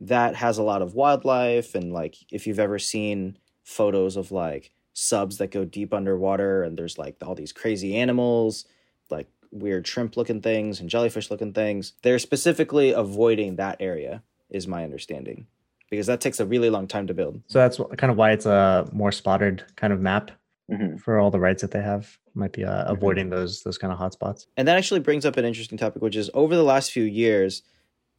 [0.00, 1.74] that has a lot of wildlife.
[1.74, 6.78] And like, if you've ever seen photos of like subs that go deep underwater, and
[6.78, 8.64] there's like all these crazy animals,
[9.10, 14.66] like weird shrimp looking things and jellyfish looking things, they're specifically avoiding that area, is
[14.66, 15.46] my understanding
[15.90, 17.40] because that takes a really long time to build.
[17.46, 20.30] So that's kind of why it's a more spotted kind of map
[20.70, 20.96] mm-hmm.
[20.96, 22.18] for all the rights that they have.
[22.34, 22.92] Might be uh, mm-hmm.
[22.92, 23.36] avoiding mm-hmm.
[23.36, 24.46] those those kind of hotspots.
[24.56, 27.62] And that actually brings up an interesting topic, which is over the last few years,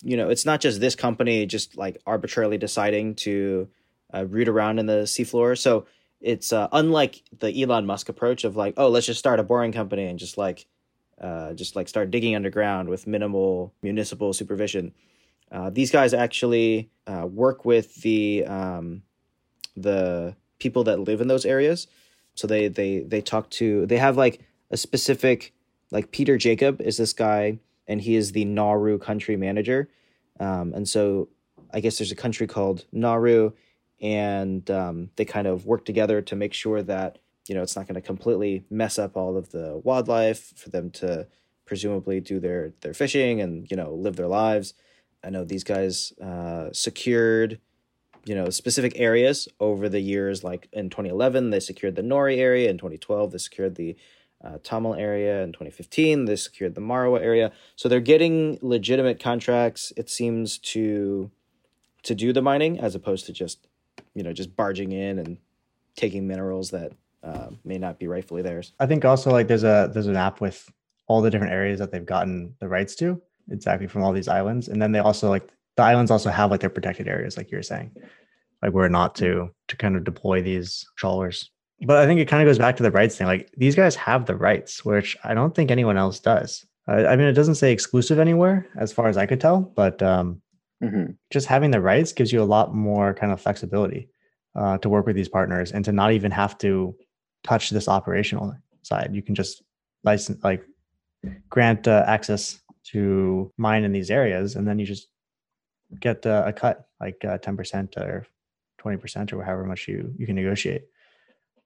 [0.01, 3.67] you know, it's not just this company just like arbitrarily deciding to
[4.13, 5.57] uh, root around in the seafloor.
[5.57, 5.85] So
[6.19, 9.71] it's uh, unlike the Elon Musk approach of like, oh, let's just start a boring
[9.71, 10.65] company and just like,
[11.21, 14.93] uh, just like start digging underground with minimal municipal supervision.
[15.51, 19.01] Uh, these guys actually uh, work with the um,
[19.75, 21.87] the people that live in those areas.
[22.35, 25.53] So they they they talk to they have like a specific
[25.91, 29.89] like Peter Jacob is this guy and he is the Nauru country manager.
[30.39, 31.29] Um, and so
[31.73, 33.53] I guess there's a country called Nauru
[34.01, 37.87] and um, they kind of work together to make sure that you know it's not
[37.87, 41.27] going to completely mess up all of the wildlife for them to
[41.65, 44.73] presumably do their their fishing and you know live their lives
[45.23, 47.59] I know these guys uh, secured,
[48.25, 50.43] you know, specific areas over the years.
[50.43, 52.69] Like in 2011, they secured the Nori area.
[52.69, 53.95] In 2012, they secured the
[54.43, 55.43] uh, TOML area.
[55.43, 57.51] In 2015, they secured the Marawa area.
[57.75, 59.91] So they're getting legitimate contracts.
[59.97, 61.31] It seems to
[62.03, 63.67] to do the mining as opposed to just,
[64.13, 65.39] you know, just barging in and
[65.97, 68.73] taking minerals that uh, may not be rightfully theirs.
[68.79, 70.69] I think also like there's a there's an app with
[71.07, 74.67] all the different areas that they've gotten the rights to exactly from all these islands.
[74.67, 77.63] And then they also like the islands also have like their protected areas, like you're
[77.63, 77.91] saying,
[78.61, 81.51] like where not to to kind of deploy these trawlers.
[81.81, 83.27] But I think it kind of goes back to the rights thing.
[83.27, 86.65] Like these guys have the rights, which I don't think anyone else does.
[86.87, 90.01] Uh, I mean, it doesn't say exclusive anywhere, as far as I could tell, but
[90.01, 90.41] um,
[90.81, 91.11] mm-hmm.
[91.31, 94.09] just having the rights gives you a lot more kind of flexibility
[94.55, 96.95] uh, to work with these partners and to not even have to
[97.47, 99.09] touch this operational side.
[99.13, 99.63] You can just
[100.03, 100.63] license, like,
[101.49, 102.59] grant uh, access
[102.91, 105.07] to mine in these areas, and then you just
[105.99, 108.25] get uh, a cut, like uh, ten percent or
[108.77, 110.83] twenty percent or however much you you can negotiate.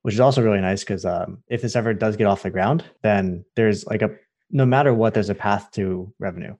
[0.04, 2.84] Which is also really nice because um, if this ever does get off the ground,
[3.04, 4.10] then there's like a
[4.50, 6.56] no matter what, there's a path to revenue,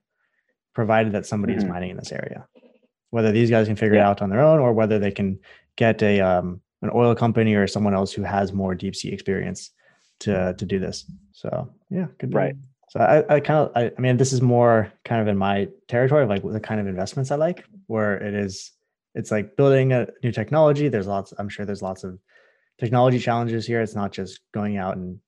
[0.74, 1.72] provided that somebody is mm-hmm.
[1.72, 2.46] mining in this area.
[3.10, 4.06] Whether these guys can figure yeah.
[4.06, 5.38] it out on their own, or whether they can
[5.76, 9.70] get a um, an oil company or someone else who has more deep sea experience
[10.20, 11.04] to to do this.
[11.32, 12.34] So yeah, good.
[12.34, 12.56] Right.
[12.92, 15.66] So I, I kind of, I, I, mean, this is more kind of in my
[15.88, 18.72] territory of like the kind of investments I like, where it is,
[19.14, 20.88] it's like building a new technology.
[20.88, 22.18] There's lots, I'm sure there's lots of
[22.78, 23.80] technology challenges here.
[23.80, 25.18] It's not just going out and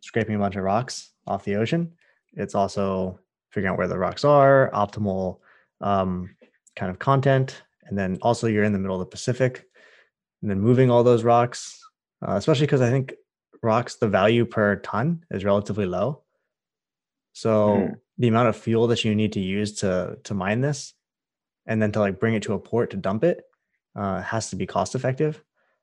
[0.00, 1.92] scraping a bunch of rocks off the ocean.
[2.32, 3.20] It's also
[3.50, 5.38] figuring out where the rocks are, optimal
[5.80, 6.34] um,
[6.74, 9.68] kind of content, and then also you're in the middle of the Pacific,
[10.42, 11.80] and then moving all those rocks,
[12.26, 13.14] uh, especially because I think
[13.62, 16.22] rocks the value per ton is relatively low
[17.32, 17.94] so mm.
[18.18, 20.94] the amount of fuel that you need to use to to mine this,
[21.66, 23.42] and then to like bring it to a port to dump it,
[23.96, 25.42] uh, has to be cost effective.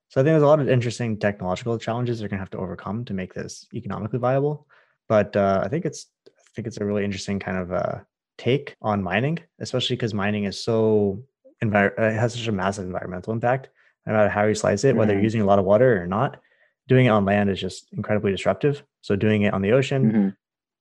[0.09, 2.57] So I think there's a lot of interesting technological challenges they're going to have to
[2.57, 4.67] overcome to make this economically viable.
[5.07, 7.99] But uh, I think it's I think it's a really interesting kind of uh,
[8.37, 11.23] take on mining, especially because mining is so
[11.63, 13.69] envir- it has such a massive environmental impact.
[14.09, 15.23] No matter how you slice it, whether you're mm-hmm.
[15.23, 16.41] using a lot of water or not,
[16.87, 18.83] doing it on land is just incredibly disruptive.
[19.01, 20.29] So doing it on the ocean, mm-hmm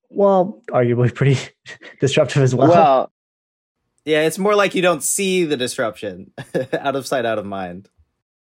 [0.09, 1.39] well, arguably pretty
[1.99, 2.69] disruptive as well.
[2.69, 3.11] Well,
[4.05, 6.31] yeah, it's more like you don't see the disruption
[6.73, 7.89] out of sight, out of mind.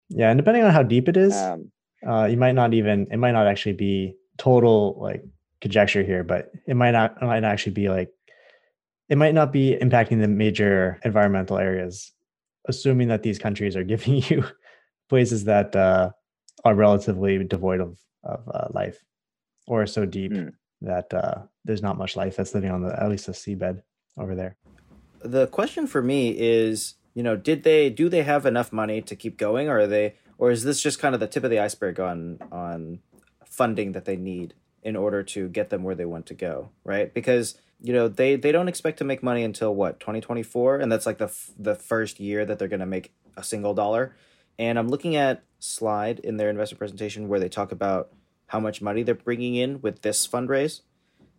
[0.10, 1.72] Yeah, and depending on how deep it is, um,
[2.08, 5.24] uh, you might not even it might not actually be total like
[5.60, 8.10] conjecture here, but it might not it might not actually be like
[9.10, 12.14] it might not be impacting the major environmental areas,
[12.66, 14.46] assuming that these countries are giving you
[15.10, 16.12] places that uh,
[16.64, 19.04] are relatively devoid of of uh, life
[19.68, 23.10] or so deep mm that uh, there's not much life that's living on the at
[23.10, 23.82] least the seabed
[24.18, 24.58] over there.
[25.22, 29.16] The question for me is, you know, did they do they have enough money to
[29.16, 31.60] keep going, or are they, or is this just kind of the tip of the
[31.60, 33.00] iceberg on on
[33.46, 37.14] funding that they need in order to get them where they want to go, right?
[37.14, 41.06] Because you know they they don't expect to make money until what 2024 and that's
[41.06, 44.16] like the f- the first year that they're going to make a single dollar
[44.60, 48.12] and i'm looking at slide in their investor presentation where they talk about
[48.48, 50.82] how much money they're bringing in with this fundraise.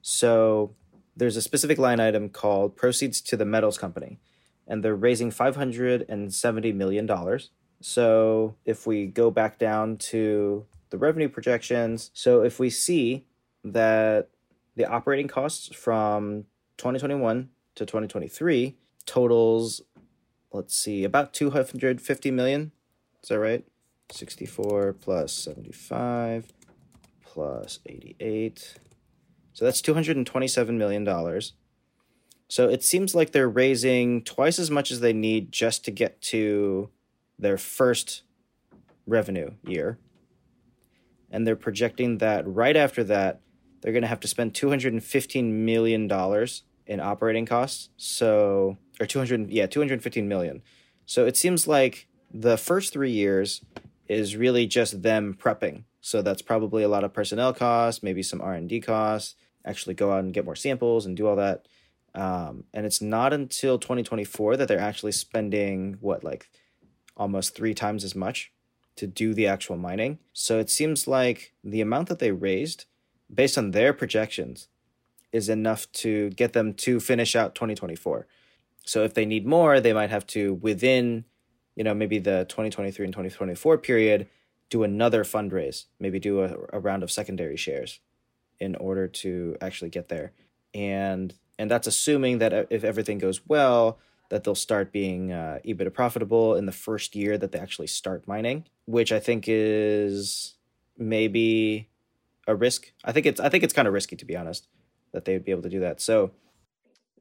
[0.02, 0.74] So
[1.16, 4.18] there's a specific line item called proceeds to the metals company
[4.66, 7.50] and they're raising 570 million dollars.
[7.80, 13.24] So if we go back down to the revenue projections so if we see
[13.64, 14.28] that
[14.76, 16.44] the operating costs from
[16.78, 19.82] 2021 to 2023 totals
[20.52, 22.72] let's see about 250 million
[23.22, 23.64] is that right
[24.10, 26.52] 64 plus 75
[27.24, 28.74] plus 88
[29.52, 31.54] so that's 227 million dollars
[32.48, 36.20] so it seems like they're raising twice as much as they need just to get
[36.22, 36.88] to
[37.38, 38.22] their first
[39.06, 39.98] revenue year
[41.30, 43.40] and they're projecting that right after that
[43.80, 47.90] they're going to have to spend 215 million dollars in operating costs.
[47.96, 50.62] So or 200 yeah, 215 million.
[51.06, 53.62] So it seems like the first 3 years
[54.08, 55.84] is really just them prepping.
[56.00, 60.24] So that's probably a lot of personnel costs, maybe some R&D costs, actually go out
[60.24, 61.66] and get more samples and do all that.
[62.14, 66.48] Um, and it's not until 2024 that they're actually spending what like
[67.16, 68.52] almost three times as much
[68.96, 70.18] to do the actual mining.
[70.32, 72.86] So it seems like the amount that they raised
[73.32, 74.68] based on their projections,
[75.32, 78.26] is enough to get them to finish out 2024.
[78.84, 81.24] So if they need more, they might have to within,
[81.78, 84.26] you know, maybe the 2023 and 2024 period,
[84.68, 88.00] do another fundraise, maybe do a, a round of secondary shares
[88.58, 90.32] in order to actually get there.
[90.74, 95.94] And and that's assuming that if everything goes well, that they'll start being uh, EBITDA
[95.94, 100.54] profitable in the first year that they actually start mining, which I think is
[100.96, 101.88] maybe
[102.48, 102.92] a risk.
[103.04, 104.66] I think it's I think it's kind of risky to be honest
[105.12, 106.00] that they would be able to do that.
[106.00, 106.32] So,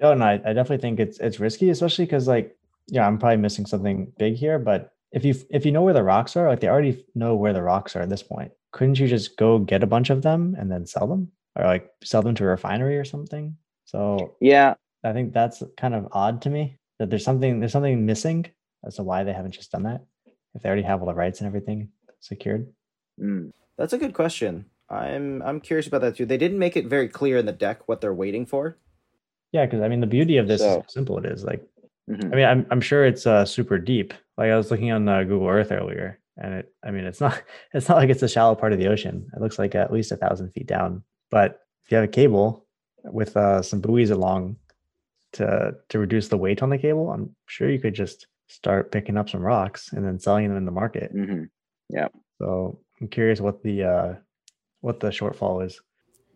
[0.01, 2.56] oh no, I, I definitely think it's it's risky, especially because like
[2.87, 6.03] yeah, I'm probably missing something big here, but if you if you know where the
[6.03, 9.07] rocks are, like they already know where the rocks are at this point, couldn't you
[9.07, 12.35] just go get a bunch of them and then sell them, or like sell them
[12.35, 13.55] to a refinery or something?
[13.85, 18.05] So yeah, I think that's kind of odd to me that there's something there's something
[18.05, 18.45] missing
[18.85, 20.05] as to why they haven't just done that
[20.53, 22.67] if they already have all the rights and everything secured.
[23.19, 23.51] Mm.
[23.77, 24.65] That's a good question.
[24.89, 26.25] I'm I'm curious about that too.
[26.25, 28.77] They didn't make it very clear in the deck what they're waiting for.
[29.51, 31.43] Yeah, because I mean the beauty of this so, is how simple it is.
[31.43, 31.65] Like,
[32.09, 32.33] mm-hmm.
[32.33, 34.13] I mean, I'm I'm sure it's uh, super deep.
[34.37, 36.73] Like I was looking on uh, Google Earth earlier, and it.
[36.83, 37.41] I mean, it's not
[37.73, 39.29] it's not like it's a shallow part of the ocean.
[39.35, 41.03] It looks like at least a thousand feet down.
[41.29, 42.65] But if you have a cable
[43.03, 44.57] with uh, some buoys along
[45.33, 49.17] to to reduce the weight on the cable, I'm sure you could just start picking
[49.17, 51.13] up some rocks and then selling them in the market.
[51.13, 51.43] Mm-hmm.
[51.89, 52.07] Yeah.
[52.39, 54.13] So I'm curious what the uh,
[54.81, 55.81] what the shortfall is.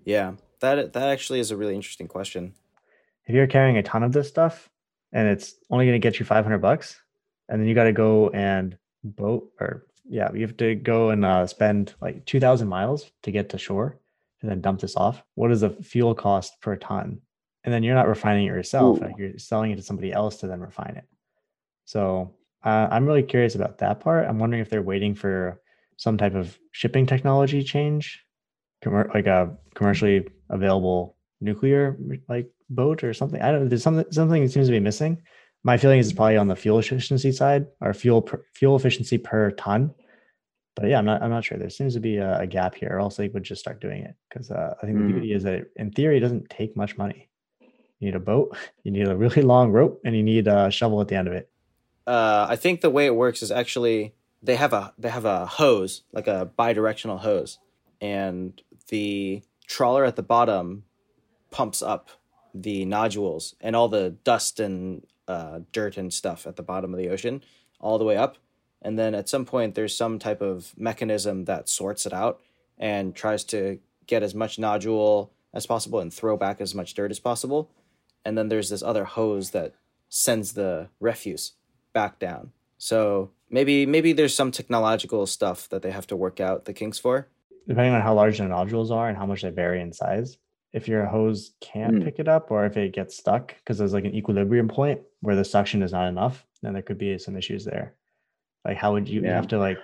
[0.06, 2.54] Yeah, that that actually is a really interesting question.
[3.26, 4.70] If you're carrying a ton of this stuff
[5.14, 7.00] and it's only going to get you 500 bucks,
[7.50, 11.24] and then you got to go and boat or yeah, you have to go and
[11.24, 14.00] uh, spend like 2,000 miles to get to shore
[14.42, 15.24] and then dump this off.
[15.36, 17.22] What is the fuel cost per ton?
[17.64, 20.48] And then you're not refining it yourself; like you're selling it to somebody else to
[20.48, 21.06] then refine it.
[21.86, 24.28] So uh, I'm really curious about that part.
[24.28, 25.62] I'm wondering if they're waiting for
[25.98, 28.26] some type of shipping technology change
[29.14, 31.98] like a commercially available nuclear
[32.28, 33.42] like boat or something.
[33.42, 33.70] I don't know.
[33.70, 35.22] There's something something that seems to be missing.
[35.64, 39.18] My feeling is it's probably on the fuel efficiency side or fuel per, fuel efficiency
[39.18, 39.94] per ton.
[40.76, 41.58] But yeah, I'm not I'm not sure.
[41.58, 44.04] There seems to be a, a gap here, or else they would just start doing
[44.04, 44.16] it.
[44.30, 45.08] Because uh, I think mm.
[45.08, 47.30] the beauty is that it, in theory, it doesn't take much money.
[48.00, 51.02] You need a boat, you need a really long rope, and you need a shovel
[51.02, 51.50] at the end of it.
[52.08, 55.46] Uh, I think the way it works is actually they have a they have a
[55.46, 57.60] hose, like a bidirectional hose,
[58.00, 60.84] and the trawler at the bottom
[61.52, 62.10] pumps up
[62.54, 67.00] the nodules and all the dust and uh, dirt and stuff at the bottom of
[67.00, 67.44] the ocean
[67.80, 68.38] all the way up.
[68.82, 72.42] And then at some point, there's some type of mechanism that sorts it out
[72.78, 77.12] and tries to get as much nodule as possible and throw back as much dirt
[77.12, 77.70] as possible.
[78.26, 79.74] And then there's this other hose that
[80.10, 81.54] sends the refuse
[81.94, 82.52] back down.
[82.78, 86.98] So maybe maybe there's some technological stuff that they have to work out the kinks
[86.98, 87.28] for
[87.68, 90.38] depending on how large the nodules are and how much they vary in size,
[90.74, 92.04] if your hose can't mm.
[92.04, 95.36] pick it up or if it gets stuck because there's like an equilibrium point where
[95.36, 97.96] the suction is not enough, then there could be some issues there.
[98.64, 99.36] Like how would you, yeah.
[99.36, 99.78] have to like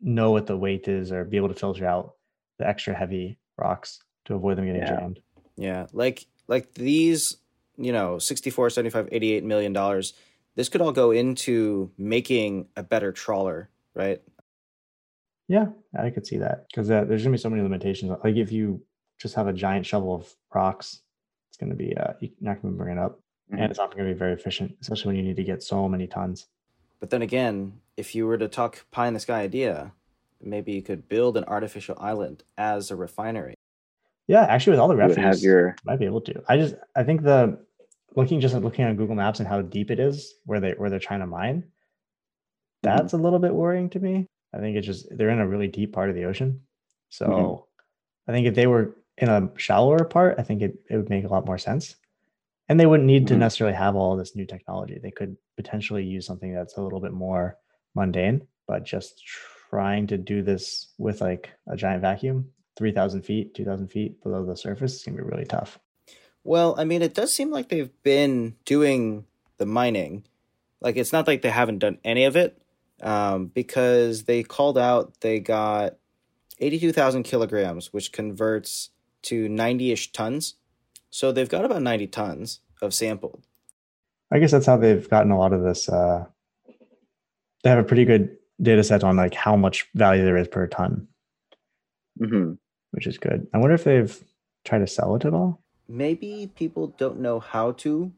[0.00, 2.14] know what the weight is or be able to filter out
[2.58, 5.00] the extra heavy rocks to avoid them getting yeah.
[5.00, 5.20] jammed.
[5.56, 7.36] Yeah, like like these
[7.76, 10.14] you know 64 75 88 million dollars
[10.54, 14.22] this could all go into making a better trawler right
[15.48, 15.66] Yeah,
[15.98, 18.12] I could see that because uh, there's gonna be so many limitations.
[18.22, 18.80] Like if you
[19.24, 21.00] just have a giant shovel of rocks,
[21.48, 23.18] it's gonna be uh, you're not gonna bring it up,
[23.50, 23.58] Mhm.
[23.62, 26.06] and it's not gonna be very efficient, especially when you need to get so many
[26.06, 26.46] tons.
[27.00, 29.92] but then again if you were to talk pie in the sky idea
[30.40, 33.54] maybe you could build an artificial island as a refinery
[34.26, 36.34] Yeah, actually, with all the You have your might be able to.
[36.48, 37.58] I just I think the
[38.16, 41.06] looking just looking on Google Maps and how deep it is where they where they're
[41.08, 41.58] trying to mine,
[42.82, 44.26] that's a little bit worrying to me.
[44.54, 46.50] I think it's just they're in a really deep part of the ocean.
[47.10, 47.64] So Mhm.
[48.28, 51.24] I think if they were in a shallower part, I think it, it would make
[51.24, 51.96] a lot more sense.
[52.68, 53.38] And they wouldn't need to Mhm.
[53.40, 54.98] necessarily have all this new technology.
[54.98, 57.58] They could potentially use something that's a little bit more
[57.94, 59.22] mundane, but just
[59.70, 64.56] trying to do this with like a giant vacuum, 3,000 feet, 2,000 feet below the
[64.56, 65.78] surface is going to be really tough.
[66.42, 69.26] Well, I mean, it does seem like they've been doing
[69.58, 70.24] the mining.
[70.80, 72.60] Like, it's not like they haven't done any of it,
[73.02, 75.96] um, because they called out they got
[76.58, 78.90] 82,000 kilograms, which converts
[79.24, 80.54] to 90 ish tons.
[81.10, 83.42] So they've got about 90 tons of sampled.
[84.30, 85.88] I guess that's how they've gotten a lot of this.
[85.88, 86.26] Uh,
[87.62, 90.66] they have a pretty good data set on like how much value there is per
[90.66, 91.08] ton,
[92.20, 92.58] Mhm.
[92.92, 93.46] which is good.
[93.52, 94.22] I wonder if they've
[94.64, 95.60] tried to sell it at all.
[95.88, 98.12] Maybe people don't know how to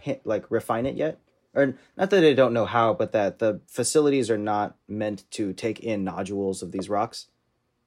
[0.00, 1.18] hit, like refine it yet.
[1.54, 5.52] Or not that they don't know how, but that the facilities are not meant to
[5.54, 7.28] take in nodules of these rocks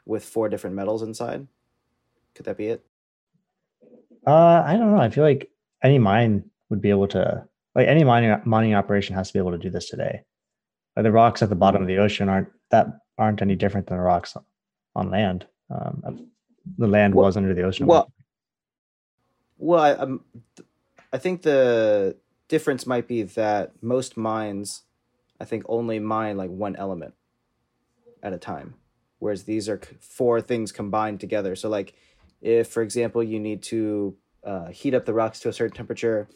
[0.05, 1.47] with four different metals inside.
[2.35, 2.85] Could that be it?
[4.25, 5.01] Uh, I don't know.
[5.01, 5.49] I feel like
[5.83, 9.51] any mine would be able to, like any mining mining operation has to be able
[9.51, 10.21] to do this today.
[10.95, 13.97] Like the rocks at the bottom of the ocean aren't that aren't any different than
[13.97, 14.35] the rocks
[14.95, 15.45] on land.
[15.69, 16.29] Um,
[16.77, 17.87] the land Well- was under the ocean.
[17.87, 18.11] well-
[19.57, 20.23] Well, I, um,
[21.11, 22.15] I think the
[22.47, 24.83] difference might be that most mines,
[25.39, 27.13] I think, only mine like one element
[28.23, 28.75] at a time,
[29.19, 31.55] whereas these are four things combined together.
[31.57, 31.93] So, like,
[32.41, 36.27] if for example you need to uh, heat up the rocks to a certain temperature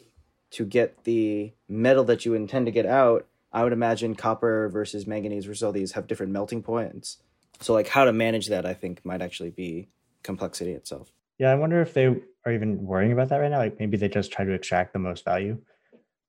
[0.50, 5.06] to get the metal that you intend to get out, I would imagine copper versus
[5.06, 7.18] manganese versus all these have different melting points.
[7.60, 9.88] So, like, how to manage that, I think, might actually be
[10.22, 11.12] complexity itself.
[11.38, 13.58] Yeah, I wonder if they are even worrying about that right now.
[13.58, 15.58] Like maybe they just try to extract the most value.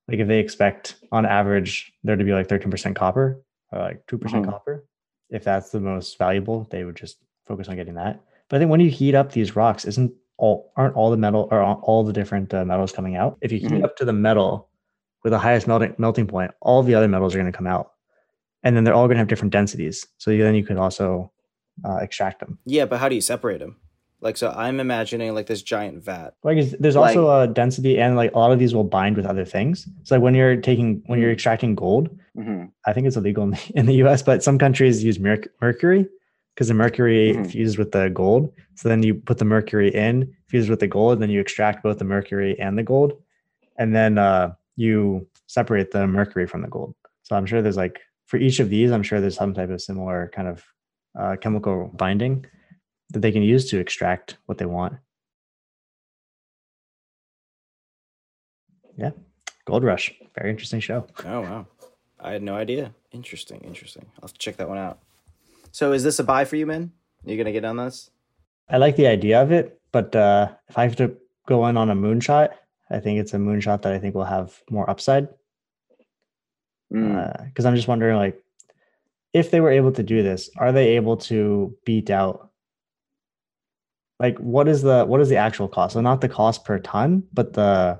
[0.07, 4.19] Like if they expect on average there to be like 13% copper or like 2%
[4.19, 4.49] Mhm.
[4.49, 4.85] copper,
[5.29, 8.21] if that's the most valuable, they would just focus on getting that.
[8.49, 11.47] But I think when you heat up these rocks, isn't all aren't all the metal
[11.51, 13.37] or all- the different uh, metals coming out?
[13.41, 13.83] If you heat Mhm.
[13.83, 14.69] up to the metal
[15.23, 17.91] with the highest melting melting point, all the other metals are going to come out,
[18.63, 20.05] and then they're all going to have different densities.
[20.17, 21.31] So then you could also
[21.83, 22.57] uh, extract them.
[22.65, 23.77] Yeah, but how do you separate them?
[24.21, 26.33] Like, so I'm imagining like this giant vat.
[26.43, 29.43] Like there's also a density and like a lot of these will bind with other
[29.45, 29.87] things.
[30.03, 32.71] So like when you're taking when you're extracting gold, Mhm.
[32.85, 36.07] I think it's illegal in the, in the US, but some countries use merc- mercury
[36.55, 37.51] because the mercury Mhm.
[37.51, 38.53] fuses with the gold.
[38.75, 41.99] So then you put the mercury in, fuses with the gold, then you extract both
[41.99, 43.21] the mercury and the gold,
[43.77, 46.95] and then uh, you separate the mercury from the gold.
[47.23, 49.81] So I'm sure there's like for each of these, I'm sure there's some type of
[49.81, 50.63] similar kind of
[51.19, 52.45] uh, chemical binding
[53.11, 54.95] that they can use to extract what they want.
[58.97, 59.11] Yeah,
[59.65, 61.05] Gold Rush, very interesting show.
[61.25, 61.67] Oh wow,
[62.19, 62.93] I had no idea.
[63.11, 64.05] Interesting, interesting.
[64.15, 64.99] I'll have to check that one out.
[65.75, 66.93] So, is this a buy for you, man?
[67.27, 68.09] Are You gonna get on this?
[68.69, 71.17] I like the idea of it, but uh, if I have to
[71.49, 72.51] go in on a moonshot,
[72.89, 75.27] I think it's a moonshot that I think will have more upside.
[76.93, 77.47] Mm.
[77.47, 78.41] Because I'm just wondering, like,
[79.33, 82.51] if they were able to do this, are they able to beat out?
[84.17, 85.95] Like, what is the what is the actual cost?
[85.95, 87.99] So not the cost per ton, but the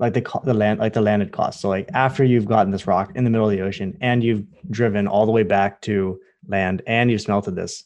[0.00, 1.60] like the the land like the landed cost.
[1.60, 4.44] So like after you've gotten this rock in the middle of the ocean and you've
[4.70, 7.84] driven all the way back to land and you've smelted this,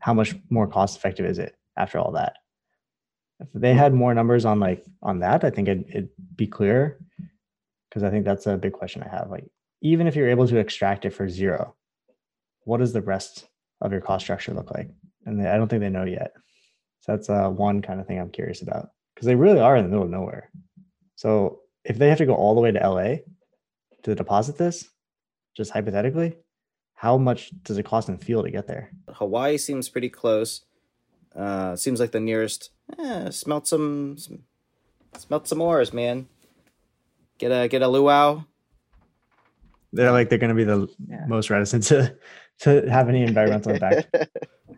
[0.00, 2.34] how much more cost effective is it after all that?
[3.40, 6.98] If they had more numbers on like on that, I think it'd, it'd be clearer
[7.88, 9.30] because I think that's a big question I have.
[9.30, 9.46] Like,
[9.80, 11.74] even if you're able to extract it for zero,
[12.64, 13.48] what does the rest
[13.80, 14.90] of your cost structure look like?
[15.24, 16.32] And they, I don't think they know yet.
[17.00, 19.84] So that's uh, one kind of thing I'm curious about because they really are in
[19.84, 20.50] the middle of nowhere.
[21.16, 23.16] So if they have to go all the way to LA
[24.04, 24.88] to deposit this,
[25.56, 26.36] just hypothetically,
[26.94, 28.90] how much does it cost in fuel to get there?
[29.08, 30.62] Hawaii seems pretty close.
[31.34, 32.70] Uh, seems like the nearest.
[32.98, 34.44] Eh, smelt some, some,
[35.16, 36.28] smelt some ores, man.
[37.38, 38.44] Get a get a luau.
[39.92, 41.26] They're like they're going to be the Yeah.
[41.26, 42.16] most reticent to
[42.60, 44.14] to have any environmental impact.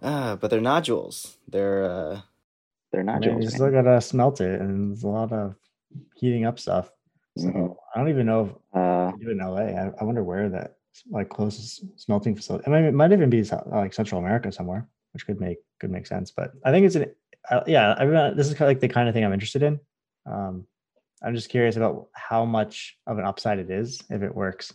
[0.01, 1.39] Ah, but they're nodules.
[1.49, 2.20] They're uh,
[2.93, 3.36] They're I mean, nodules.
[3.39, 3.51] you man.
[3.51, 5.57] still gotta smelt it, and there's a lot of
[6.14, 6.91] heating up stuff.
[7.36, 7.76] So Mhm.
[7.95, 9.62] I don't even know if Uh, do it in LA.
[9.80, 10.76] I, I wonder where that
[11.11, 12.64] like closest smelting facility.
[12.66, 16.07] I mean, it might even be like Central America somewhere, which could make could make
[16.07, 16.30] sense.
[16.32, 17.14] But I think it's an
[17.51, 17.95] uh, yeah.
[17.99, 19.80] I mean, this is kind of like the kind of thing I'm interested in.
[20.26, 20.66] Um,
[21.22, 24.72] I'm just curious about how much of an upside it is if it works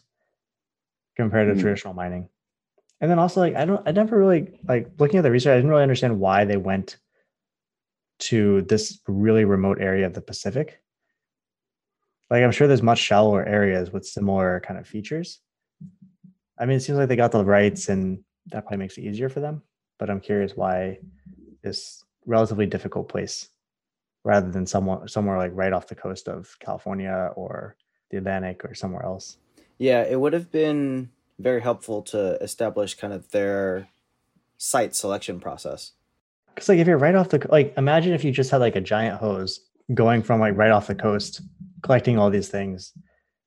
[1.16, 1.60] compared to Hmm.
[1.62, 2.28] traditional mining.
[3.02, 5.56] And then also like I don't I never really like looking at the research, I
[5.58, 6.98] didn't really understand why they went
[8.20, 10.80] to this really remote area of the Pacific.
[12.34, 15.40] Like I'm sure there's much shallower areas with similar kind of features.
[16.58, 19.30] I mean, it seems like they got the rights and that probably makes it easier
[19.30, 19.62] for them.
[20.00, 20.98] But I'm curious why
[21.62, 23.50] this relatively difficult place
[24.24, 27.76] rather than somewhere somewhere like right off the coast of California or
[28.10, 29.38] the Atlantic or somewhere else.
[29.78, 33.90] Yeah, it would have been very helpful to establish kind of their
[34.58, 35.92] site selection process.
[36.56, 38.82] Because like if you're right off the like, imagine if you just had like a
[38.82, 39.60] giant hose
[39.94, 41.42] going from like right off the coast,
[41.84, 42.94] collecting all these things.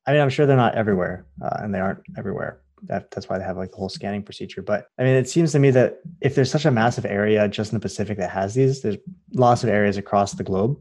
[0.05, 2.61] I mean, I'm sure they're not everywhere, uh, and they aren't everywhere.
[2.83, 4.61] That that's why they have like the whole scanning procedure.
[4.61, 7.71] But I mean, it seems to me that if there's such a massive area just
[7.71, 8.97] in the Pacific that has these, there's
[9.33, 10.79] lots of areas across the globe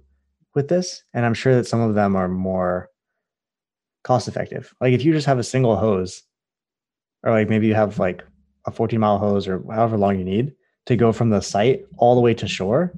[0.55, 2.91] with this, and I'm sure that some of them are more
[4.05, 4.73] cost effective.
[4.81, 6.23] Like if you just have a single hose,
[7.25, 8.23] or like maybe you have like
[8.67, 10.53] a 14 mile hose or however long you need
[10.87, 12.93] to go from the site all the way to shore,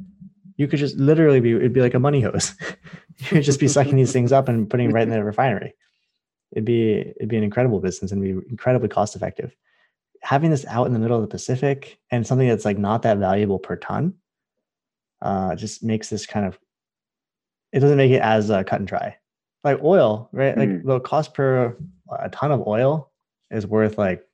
[0.58, 2.54] you could just literally be it'd be like a money hose.
[3.30, 5.74] You'd just be sucking these things up and putting it right in the refinery.
[6.52, 9.56] It'd be it'd be an incredible business and be incredibly cost effective.
[10.22, 13.18] Having this out in the middle of the Pacific and something that's like not that
[13.18, 14.14] valuable per ton,
[15.22, 16.58] uh, just makes this kind of
[17.72, 19.16] it doesn't make it as uh, cut and dry.
[19.64, 20.56] Like oil, right?
[20.56, 20.84] Like Mm.
[20.86, 21.76] the cost per
[22.18, 23.10] a ton of oil
[23.50, 24.24] is worth like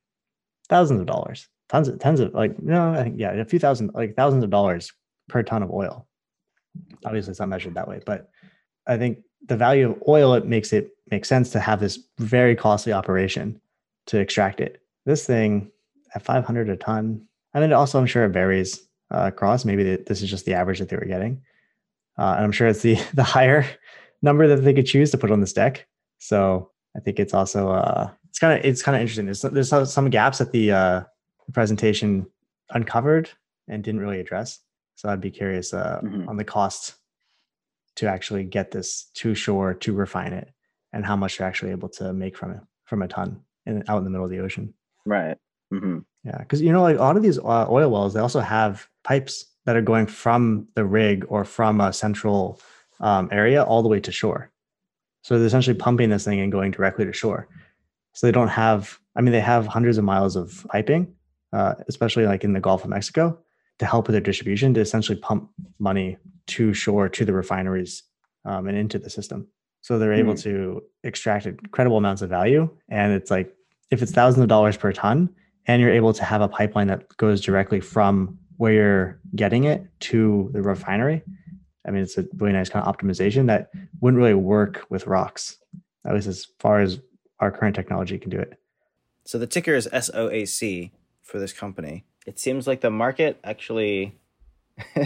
[0.68, 3.90] thousands of dollars, tons of tens of like no, I think yeah, a few thousand
[3.94, 4.92] like thousands of dollars
[5.28, 6.06] per ton of oil.
[7.04, 8.30] Obviously, it's not measured that way, but
[8.86, 12.56] I think the value of oil it makes it make sense to have this very
[12.56, 13.60] costly operation
[14.06, 14.80] to extract it.
[15.04, 15.70] This thing
[16.14, 17.26] at 500 a ton.
[17.52, 18.80] I mean, also I'm sure it varies
[19.10, 19.64] uh, across.
[19.64, 21.42] Maybe th- this is just the average that they were getting,
[22.18, 23.66] uh, and I'm sure it's the the higher
[24.22, 25.86] number that they could choose to put on this deck.
[26.18, 29.26] So I think it's also uh, it's kind of it's kind of interesting.
[29.26, 31.02] There's there's some- gaps that the uh,
[31.52, 32.26] presentation
[32.70, 33.30] uncovered
[33.68, 34.60] and didn't really address.
[34.94, 36.28] So I'd be curious uh, Mhm.
[36.28, 36.94] on the cost
[37.96, 40.50] to actually get this to shore to refine it,
[40.92, 43.98] and how much you're actually able to make from it from a ton in, out
[43.98, 44.74] in the middle of the ocean.
[45.06, 45.36] right.
[45.70, 48.40] hmm Yeah, because you know, like a lot of these uh, oil wells, they also
[48.40, 52.60] have pipes that are going from the rig or from a central
[53.00, 54.50] um, area all the way to shore.
[55.22, 57.48] So they're essentially pumping this thing and going directly to shore.
[58.12, 58.98] So they don't have.
[59.16, 61.14] I mean, they have hundreds of miles of piping,
[61.52, 63.38] uh, especially like in the Gulf of Mexico,
[63.78, 66.16] to help with their distribution to essentially pump money
[66.46, 68.02] to shore to the refineries
[68.44, 69.48] um, and into the system.
[69.80, 72.70] So they're able to extract incredible amounts of value.
[72.88, 73.54] And it's like
[73.90, 75.28] if it's thousands of dollars per ton,
[75.66, 79.86] and you're able to have a pipeline that goes directly from where you're getting it
[80.00, 81.22] to the refinery.
[81.86, 83.70] I mean, it's a really nice kind of optimization that
[84.00, 85.58] wouldn't really work with rocks,
[86.06, 87.00] at least as far as
[87.40, 88.58] our current technology can do it.
[89.26, 90.90] So the ticker is SOAC
[91.22, 92.04] for this company.
[92.24, 94.16] It seems like the market actually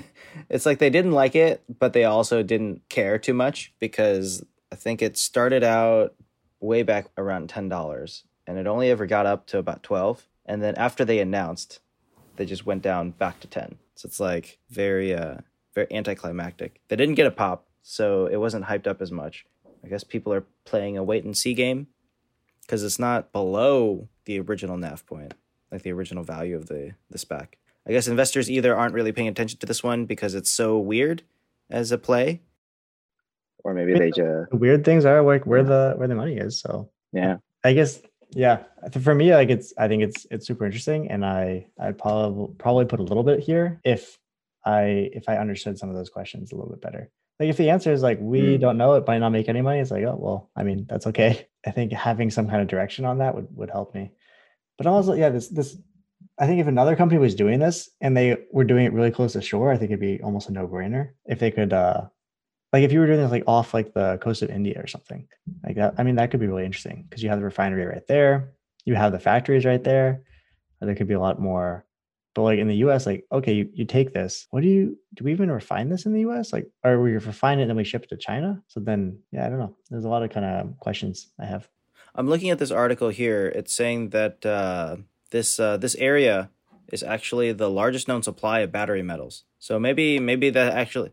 [0.48, 4.76] it's like they didn't like it, but they also didn't care too much because I
[4.76, 6.14] think it started out
[6.60, 10.74] way back around $10 and it only ever got up to about 12 and then
[10.76, 11.80] after they announced
[12.36, 13.76] they just went down back to 10.
[13.94, 15.38] So it's like very uh
[15.74, 16.80] very anticlimactic.
[16.88, 19.46] They didn't get a pop, so it wasn't hyped up as much.
[19.84, 21.88] I guess people are playing a wait and see game
[22.62, 25.34] because it's not below the original NAV point,
[25.72, 27.54] like the original value of the the SPAC.
[27.86, 31.22] I guess investors either aren't really paying attention to this one because it's so weird
[31.70, 32.42] as a play.
[33.64, 36.60] Or maybe they just The weird things are like where the where the money is.
[36.60, 37.38] So yeah.
[37.64, 38.00] I guess
[38.30, 38.64] yeah.
[39.00, 42.84] For me, like it's I think it's it's super interesting, and I I probably probably
[42.84, 44.18] put a little bit here if
[44.64, 47.10] I if I understood some of those questions a little bit better.
[47.40, 48.60] Like if the answer is like we Hmm.
[48.60, 49.80] don't know, it might not make any money.
[49.80, 51.48] It's like oh well, I mean that's okay.
[51.66, 54.12] I think having some kind of direction on that would would help me.
[54.78, 55.76] But also yeah, this this
[56.38, 59.32] I think if another company was doing this and they were doing it really close
[59.32, 62.02] to shore, I think it'd be almost a no brainer if they could uh
[62.72, 65.26] like if you were doing this like off like the coast of India or something
[65.64, 65.94] like that.
[65.98, 68.52] I mean, that could be really interesting because you have the refinery right there,
[68.84, 70.22] you have the factories right there.
[70.80, 71.84] There could be a lot more.
[72.34, 74.46] But like in the US, like, okay, you, you take this.
[74.50, 76.52] What do you do we even refine this in the US?
[76.52, 78.62] Like, are we refine it and then we ship it to China?
[78.68, 79.76] So then yeah, I don't know.
[79.90, 81.68] There's a lot of kind of questions I have.
[82.18, 83.46] I'm looking at this article here.
[83.46, 84.96] It's saying that uh,
[85.30, 86.50] this uh, this area
[86.92, 89.44] is actually the largest known supply of battery metals.
[89.60, 91.12] So maybe maybe that actually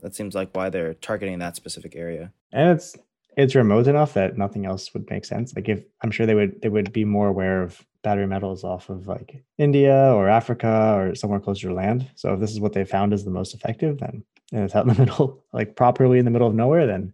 [0.00, 2.32] that seems like why they're targeting that specific area.
[2.52, 2.96] and it's
[3.36, 5.54] it's remote enough that nothing else would make sense.
[5.54, 8.88] Like if I'm sure they would they would be more aware of battery metals off
[8.88, 12.08] of like India or Africa or somewhere closer to land.
[12.14, 14.86] So if this is what they found is the most effective, then and it's out
[14.88, 17.12] in the middle, like properly in the middle of nowhere, then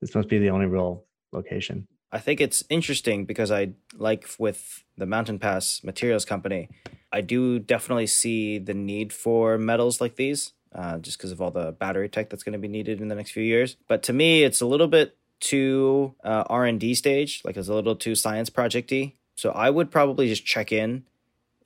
[0.00, 1.88] this must be the only real location.
[2.14, 6.68] I think it's interesting because I like with the Mountain Pass Materials Company,
[7.12, 11.50] I do definitely see the need for metals like these, uh, just because of all
[11.50, 13.76] the battery tech that's going to be needed in the next few years.
[13.88, 17.66] But to me, it's a little bit too uh, R and D stage, like it's
[17.66, 19.14] a little too science projecty.
[19.34, 21.02] So I would probably just check in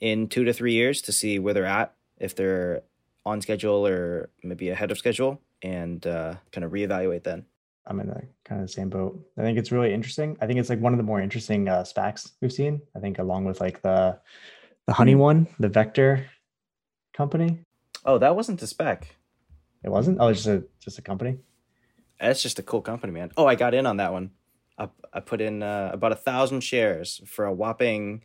[0.00, 2.84] in two to three years to see where they're at, if they're
[3.26, 7.44] on schedule or maybe ahead of schedule, and uh, kind of reevaluate then.
[7.88, 9.18] I'm in the kind of the same boat.
[9.38, 10.36] I think it's really interesting.
[10.40, 12.82] I think it's like one of the more interesting uh, SPACs we've seen.
[12.94, 14.18] I think along with like the
[14.86, 16.26] the Honey one, the Vector
[17.14, 17.60] company.
[18.04, 19.04] Oh, that wasn't the SPAC.
[19.84, 20.18] It wasn't.
[20.20, 21.38] Oh, it's just a just a company.
[22.20, 23.30] That's just a cool company, man.
[23.36, 24.30] Oh, I got in on that one.
[24.76, 28.24] I, I put in uh, about a thousand shares for a whopping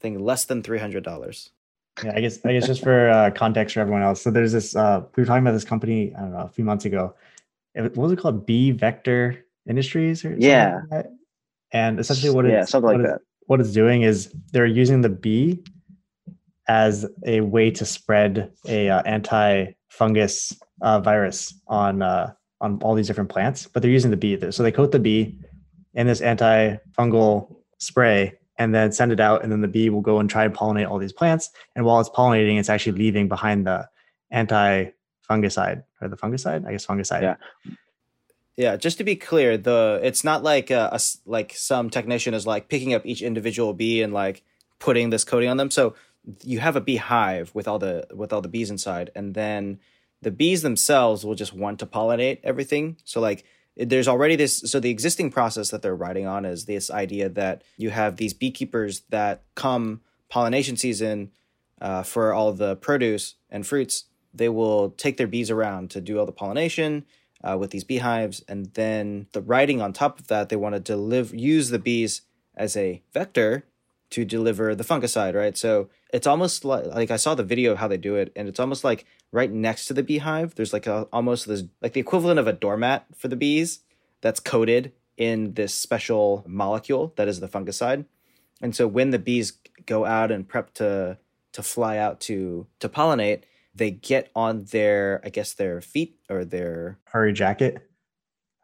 [0.00, 1.50] thing less than three hundred dollars.
[2.04, 4.22] Yeah, I guess I guess just for uh, context for everyone else.
[4.22, 4.74] So there's this.
[4.74, 6.14] Uh, we were talking about this company.
[6.16, 7.14] I don't know a few months ago.
[7.74, 8.46] What was it called?
[8.46, 10.80] B Vector Industries or Yeah.
[10.90, 11.12] like that?
[11.72, 13.24] And essentially, what yeah, it's something like what it's- that.
[13.46, 15.62] what it's doing is they're using the bee
[16.68, 20.52] as a way to spread a uh, anti-fungus
[20.82, 24.38] uh, virus on uh, on all these different plants, but they're using the bee.
[24.50, 25.38] So they coat the bee
[25.94, 30.18] in this anti-fungal spray and then send it out, and then the bee will go
[30.20, 31.48] and try and pollinate all these plants.
[31.74, 33.88] And while it's pollinating, it's actually leaving behind the
[35.30, 37.22] anti-fungicide or the fungicide, I guess fungicide.
[37.22, 37.36] Yeah.
[38.56, 42.46] Yeah, just to be clear, the it's not like a s like some technician is
[42.46, 44.42] like picking up each individual bee and like
[44.78, 45.70] putting this coating on them.
[45.70, 45.94] So
[46.44, 49.78] you have a beehive with all the with all the bees inside, and then
[50.20, 52.98] the bees themselves will just want to pollinate everything.
[53.04, 53.44] So like
[53.76, 57.62] there's already this so the existing process that they're riding on is this idea that
[57.78, 61.30] you have these beekeepers that come pollination season
[61.80, 66.18] uh, for all the produce and fruits they will take their bees around to do
[66.18, 67.04] all the pollination
[67.42, 68.44] uh, with these beehives.
[68.48, 72.22] And then the writing on top of that they want to deliver use the bees
[72.56, 73.64] as a vector
[74.10, 75.56] to deliver the fungicide right?
[75.56, 78.48] So it's almost like like i saw the video of how they do it and
[78.48, 82.00] it's almost like right next to the beehive there's like a almost this like the
[82.00, 83.78] equivalent of a doormat for the bees
[84.20, 88.06] that's coated in this special molecule that is the fungicide.
[88.62, 89.52] And so when the bees
[89.86, 91.18] go out and prep to
[91.52, 93.42] to fly out to to pollinate
[93.80, 97.90] they get on their i guess their feet or their Furry jacket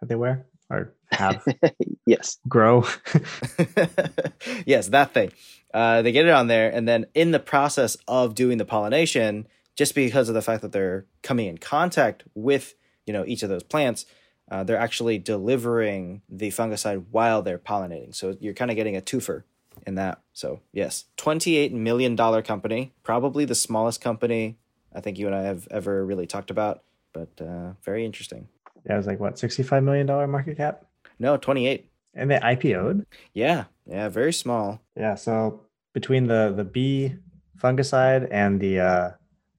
[0.01, 1.45] that they wear or have
[2.07, 2.39] yes.
[2.49, 2.85] grow.
[4.67, 5.33] yes, that thing.
[5.73, 9.47] Uh, they get it on there, and then in the process of doing the pollination,
[9.75, 13.49] just because of the fact that they're coming in contact with you know each of
[13.49, 14.07] those plants,
[14.51, 18.15] uh, they're actually delivering the fungicide while they're pollinating.
[18.15, 19.43] So you're kind of getting a twofer
[19.87, 20.23] in that.
[20.33, 24.57] So yes, twenty-eight million dollar company, probably the smallest company
[24.97, 26.83] I think you and I have ever really talked about,
[27.13, 28.49] but uh, very interesting.
[28.87, 30.87] Yeah, it was like what, $65 million market cap?
[31.19, 31.91] No, twenty-eight.
[32.15, 33.07] And they IPO'd.
[33.35, 34.81] Yeah, yeah, very small.
[34.97, 35.15] Yeah.
[35.15, 35.61] So
[35.93, 37.15] between the the bee
[37.59, 39.11] fungicide and the uh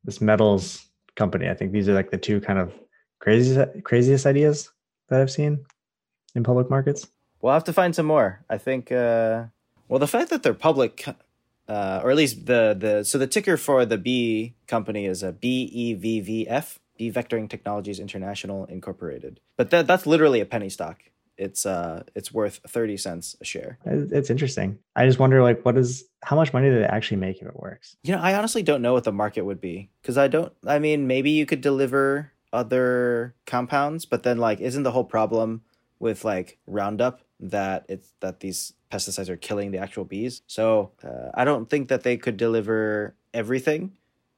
[0.04, 0.86] this metals
[1.16, 2.74] company, I think these are like the two kind of
[3.20, 4.70] craziest craziest ideas
[5.10, 5.66] that I've seen
[6.36, 7.08] in public markets.
[7.42, 8.44] We'll have to find some more.
[8.50, 8.92] I think.
[8.92, 9.46] Uh,
[9.88, 11.06] well, the fact that they're public,
[11.68, 15.32] uh, or at least the the so the ticker for the B company is a
[15.32, 19.40] B E V V F Bee Vectoring Technologies International Incorporated.
[19.58, 21.00] But that that's literally a penny stock.
[21.38, 23.78] It's uh it's worth thirty cents a share.
[23.86, 24.80] It's interesting.
[24.96, 27.56] I just wonder like what is how much money do they actually make if it
[27.56, 27.96] works?
[28.04, 30.52] You know, I honestly don't know what the market would be because I don't.
[30.66, 35.62] I mean, maybe you could deliver other compounds, but then like, isn't the whole problem
[36.00, 40.42] with like Roundup that it's that these pesticides are killing the actual bees?
[40.48, 43.94] So uh, I don't think that they could deliver everything,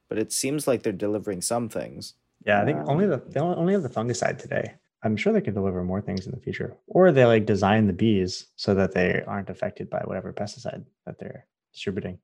[0.08, 2.14] but it seems like they're delivering some things.
[2.44, 4.74] Yeah, I think only the they only have the fungicide today.
[5.02, 6.76] I'm sure they could deliver more things in the future.
[6.86, 11.18] Or they like design the bees so that they aren't affected by whatever pesticide that
[11.18, 12.18] they're distributing.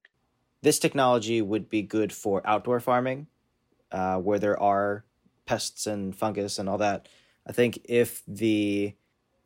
[0.62, 3.28] This technology would be good for outdoor farming,
[3.92, 5.04] uh, where there are
[5.46, 7.08] pests and fungus and all that.
[7.46, 8.94] I think if the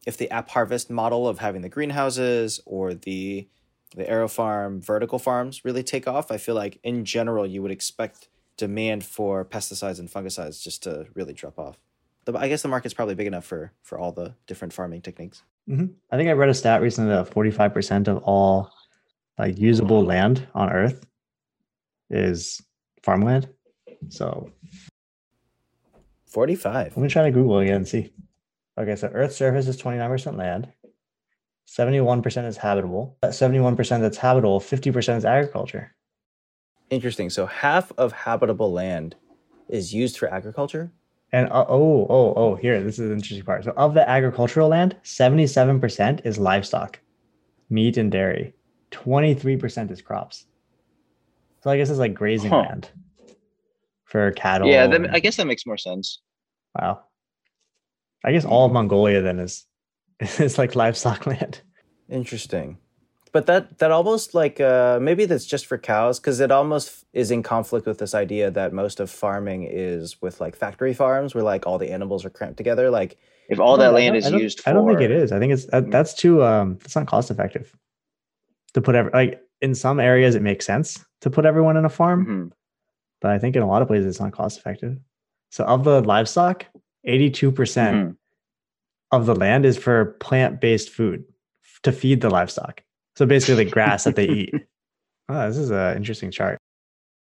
[0.07, 3.49] if the AppHarvest model of having the greenhouses or the
[3.97, 7.73] the aero farm vertical farms really take off, I feel like in general you would
[7.73, 11.81] expect demand for pesticides and fungicides just to really drop off.
[12.25, 15.43] The, I guess the market's probably big enough for for all the different farming techniques.
[15.67, 18.71] hmm I think I read a stat recently that 45% of all
[19.39, 21.05] like usable land on Earth
[22.11, 22.61] is
[23.03, 23.49] farmland.
[24.09, 24.53] So
[26.27, 26.97] 45.
[26.97, 28.13] Let me try to Google again and see.
[28.81, 30.73] Okay, so Earth's surface is 29% land.
[31.69, 33.19] 71% is habitable.
[33.21, 35.95] That 71% that's habitable, 50% is agriculture.
[36.89, 37.29] Interesting.
[37.31, 39.17] So half of habitable land
[39.69, 40.91] is used for agriculture.
[41.33, 43.65] And uh, oh, oh, oh, here, this is the interesting part.
[43.65, 46.99] So of the agricultural land, 77% is livestock,
[47.69, 48.55] meat and dairy.
[48.93, 50.47] 23% is crops.
[51.63, 52.63] So I guess it's like grazing Huh.
[52.63, 52.89] land
[54.07, 54.69] for cattle.
[54.69, 56.21] Yeah, that, and- I guess that makes more sense.
[56.81, 57.05] wow.
[58.25, 59.67] I guess all of Mongolia then is
[60.21, 61.61] is like livestock land.
[62.09, 62.79] Interesting.
[63.33, 67.31] But that that almost like uh, maybe that's just for cows because it almost is
[67.31, 71.45] in conflict with this idea that most of farming is with like factory farms where
[71.45, 72.91] like all the animals are cramped together.
[72.91, 73.19] Like
[73.49, 75.31] If all that land is used for, I don't think it is.
[75.31, 75.93] I think it's that, Mm.
[75.93, 77.73] that's too um that's not cost effective
[78.75, 81.89] to put every like in some areas it makes sense to put everyone in a
[81.89, 82.53] farm, Mhm.
[83.21, 84.99] but I think in a lot of places it's not cost effective.
[85.53, 86.67] So of the livestock,
[87.07, 88.17] 82% Mhm.
[89.13, 91.25] of the land is for plant-based food
[91.65, 92.83] f- to feed the livestock.
[93.17, 94.55] So basically the grass that they eat.
[95.29, 96.59] Oh, this is an interesting chart.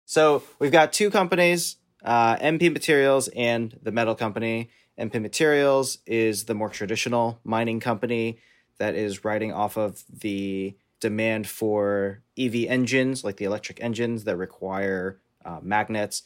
[0.06, 4.70] So we've got two companies, uh, MP Materials and the metal company.
[4.98, 8.38] MP Materials is the more traditional mining company
[8.78, 14.36] that is riding off of the demand for EV engines, like the electric engines that
[14.36, 16.22] require uh, magnets.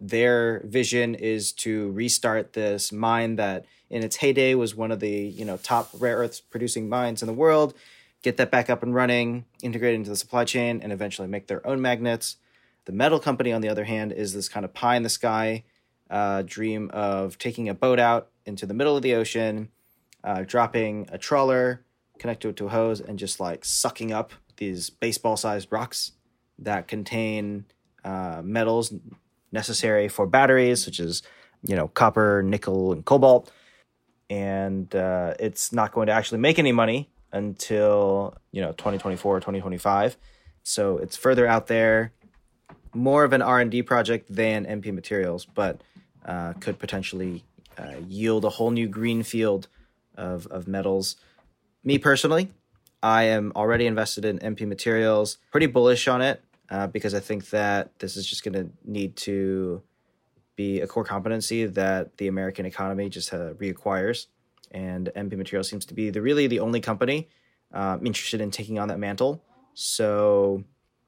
[0.00, 5.10] Their vision is to restart this mine that, in its heyday, was one of the
[5.10, 7.74] you know top rare earths producing mines in the world.
[8.22, 11.46] Get that back up and running, integrate it into the supply chain, and eventually make
[11.46, 12.36] their own magnets.
[12.86, 15.64] The metal company, on the other hand, is this kind of pie in the sky
[16.10, 19.68] uh, dream of taking a boat out into the middle of the ocean,
[20.22, 21.84] uh, dropping a trawler,
[22.18, 26.12] connected to a hose, and just like sucking up these baseball sized rocks
[26.58, 27.64] that contain
[28.04, 28.92] uh, metals
[29.54, 31.22] necessary for batteries, such as
[31.62, 33.50] you know copper, nickel, and cobalt.
[34.28, 40.16] And uh, it's not going to actually make any money until you know 2024 2025
[40.62, 42.12] so it's further out there
[42.94, 45.80] more of an r&d project than mp materials but
[46.24, 47.44] uh, could potentially
[47.76, 49.68] uh, yield a whole new green field
[50.16, 51.16] of, of metals.
[51.82, 52.52] Me personally
[53.02, 56.40] i am already invested in mp materials pretty bullish on it
[56.74, 59.82] uh, because i think that this is just going to need to
[60.56, 64.26] be a core competency that the american economy just uh, reacquires
[64.70, 67.28] and mp materials seems to be the really the only company
[67.72, 69.42] um, interested in taking on that mantle
[69.74, 70.64] so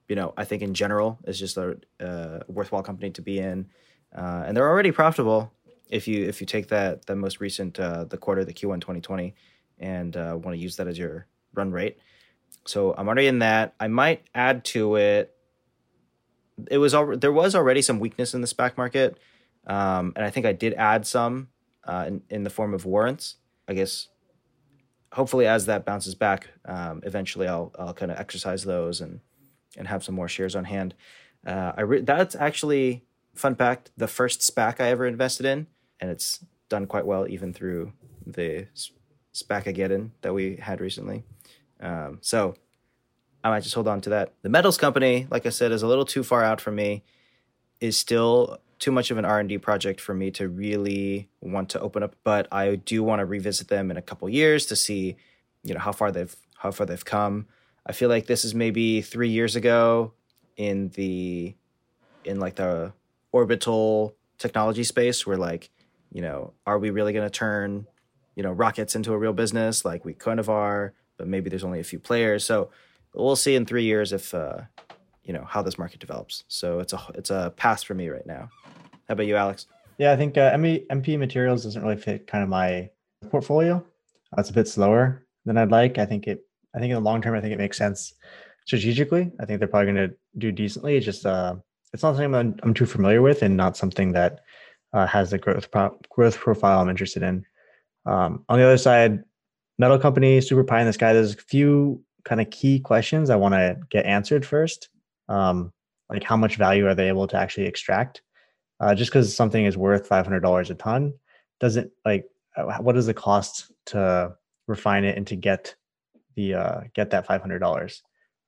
[0.08, 3.68] you know, I think in general it's just a, a worthwhile company to be in,
[4.16, 5.52] uh, and they're already profitable.
[5.88, 9.34] If you if you take that the most recent uh, the quarter the Q1 2020
[9.78, 11.98] and uh, want to use that as your run rate,
[12.64, 13.74] so I'm already in that.
[13.78, 15.36] I might add to it.
[16.70, 19.18] It was al- there was already some weakness in the SPAC market,
[19.66, 21.48] um, and I think I did add some
[21.84, 23.36] uh, in, in the form of warrants.
[23.68, 24.09] I guess
[25.12, 29.20] hopefully as that bounces back, um, eventually I'll I'll kind of exercise those and
[29.76, 30.94] and have some more shares on hand.
[31.46, 33.04] Uh, I re- that's actually
[33.34, 35.66] fun fact the first SPAC I ever invested in,
[36.00, 37.92] and it's done quite well even through
[38.26, 38.90] the s-
[39.34, 41.22] SPAC-ageddon that we had recently.
[41.80, 42.54] Um, so
[43.47, 44.32] I might just hold on to that.
[44.42, 47.05] The metals company, like I said, is a little too far out for me.
[47.80, 51.68] Is still too much of an R and D project for me to really want
[51.70, 52.16] to open up.
[52.24, 55.16] But I do want to revisit them in a couple years to see,
[55.62, 57.47] you know, how far they've how far they've come.
[57.86, 60.12] I feel like this is maybe three years ago
[60.57, 61.55] in the
[62.24, 62.94] in like the
[63.30, 65.70] orbital technology space where like
[66.12, 67.86] you know are we really going to turn
[68.34, 71.64] you know rockets into a real business like we kind of are but maybe there's
[71.64, 72.70] only a few players so
[73.24, 74.58] we'll see in three years if uh
[75.24, 78.26] you know how this market develops so it's a it's a pass for me right
[78.26, 78.48] now
[79.08, 79.66] how about you alex
[79.98, 82.90] Yeah, I think uh, MP, MP materials doesn't really fit kind of my
[83.30, 83.82] portfolio.
[84.36, 85.96] It's a bit slower than I'd like.
[85.96, 86.44] I think it.
[86.74, 88.12] I think in the long term, I think it makes sense
[88.66, 89.32] strategically.
[89.40, 90.96] I think they're probably going to do decently.
[90.96, 91.56] It's just uh,
[91.94, 94.40] it's not something I'm, I'm too familiar with, and not something that
[94.92, 97.46] uh, has the growth pro- growth profile I'm interested in.
[98.04, 99.24] Um, on the other side,
[99.78, 101.14] metal company, super pie in the sky.
[101.14, 104.91] There's a few kind of key questions I want to get answered first.
[105.29, 105.72] Um,
[106.11, 108.22] like how much value are they able to actually extract?
[108.81, 111.14] uh, just because something is worth five hundred dollars a ton
[111.61, 114.35] doesn't like uh, what is the cost to
[114.66, 115.74] refine it and to get
[116.35, 118.03] the uh, get that five hundred dollars.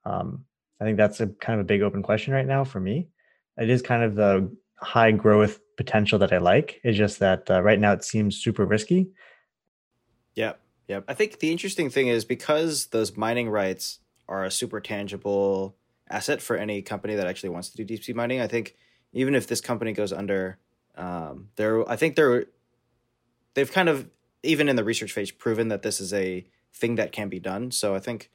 [0.04, 0.44] Um,
[0.80, 3.08] I think that's a kind of a big open question right now for me.
[3.56, 6.80] It is kind of the high growth potential that I like.
[6.84, 9.08] It's just that uh, right now it seems super risky.
[10.34, 10.60] Yep.
[10.88, 11.04] Yep.
[11.06, 15.76] I think the interesting thing is because those mining rights are a super tangible
[16.10, 18.40] asset for any company that actually wants to do deep sea mining.
[18.40, 18.74] I think
[19.12, 20.58] even if this company goes under,
[20.96, 22.46] Um, they're I think they're
[23.54, 24.10] they've kind of
[24.42, 27.70] even in the research phase proven that this is a thing that can be done.
[27.70, 28.30] So I think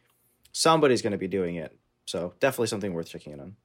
[0.52, 1.78] somebody's going to be doing it.
[2.06, 3.56] So definitely something worth checking in on.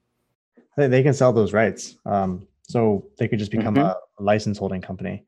[0.77, 1.97] They, they can sell those rights.
[2.07, 3.85] Um, so they could just become Mhm.
[3.85, 5.25] a, a license holding company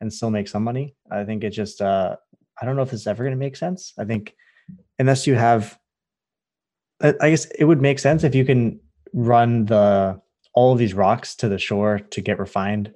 [0.00, 0.94] and still make some money.
[1.10, 2.16] I think it just, uh,
[2.60, 3.92] I don't know if it's ever going to make sense.
[3.98, 4.34] I think
[4.98, 5.78] unless you have,
[7.02, 8.80] I guess it would make sense if you can
[9.12, 10.20] run the
[10.54, 12.92] all of these rocks to the shore to get refined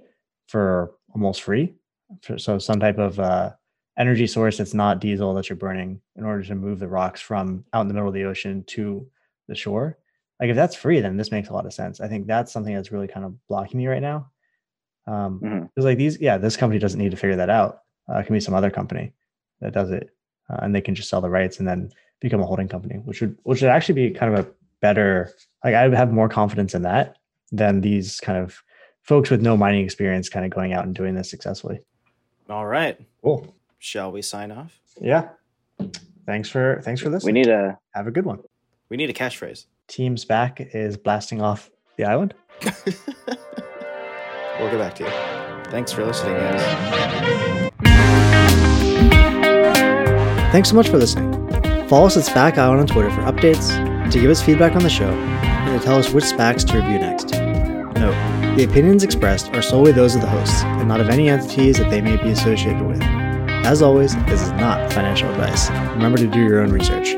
[0.46, 1.74] for almost free.
[2.22, 3.50] For, so some type of uh,
[3.98, 7.64] energy source that's not diesel that you're burning in order to move the rocks from
[7.72, 9.06] out in the middle of the ocean to
[9.48, 9.98] the shore.
[10.40, 12.00] Like if that's free, then this makes a lot of sense.
[12.00, 14.30] I think that's something that's really kind of blocking me right now.
[15.06, 15.68] Um, Mhm.
[15.74, 17.80] because like these, yeah, this company doesn't need to figure that out.
[18.08, 19.12] Uh, it can be some other company
[19.60, 20.10] that does it,
[20.50, 21.90] uh, and they can just sell the rights and then
[22.20, 24.50] become a holding company, which would which would actually be kind of a
[24.80, 25.32] better.
[25.64, 27.16] Like I would have more confidence in that
[27.50, 28.62] than these kind of
[29.02, 31.80] folks with no mining experience kind of going out and doing this successfully.
[32.50, 32.98] All right.
[33.22, 33.54] Cool.
[33.78, 34.80] Shall we sign off?
[35.00, 35.28] Yeah.
[36.26, 38.40] Thanks for thanks for this We need a have a good one.
[38.88, 39.66] We need a catchphrase.
[39.86, 42.34] Team SPAC is blasting off the island.
[42.64, 42.72] we'll
[44.70, 45.70] get back to you.
[45.70, 47.57] Thanks for listening, guys.
[50.50, 51.30] Thanks so much for listening.
[51.88, 53.68] Follow us at SPAC Island on Twitter for updates,
[54.10, 56.98] to give us feedback on the show, and to tell us which SPACs to review
[56.98, 57.32] next.
[57.32, 61.76] Note, the opinions expressed are solely those of the hosts and not of any entities
[61.76, 63.02] that they may be associated with.
[63.02, 65.68] As always, this is not financial advice.
[65.92, 67.14] Remember to do your own research.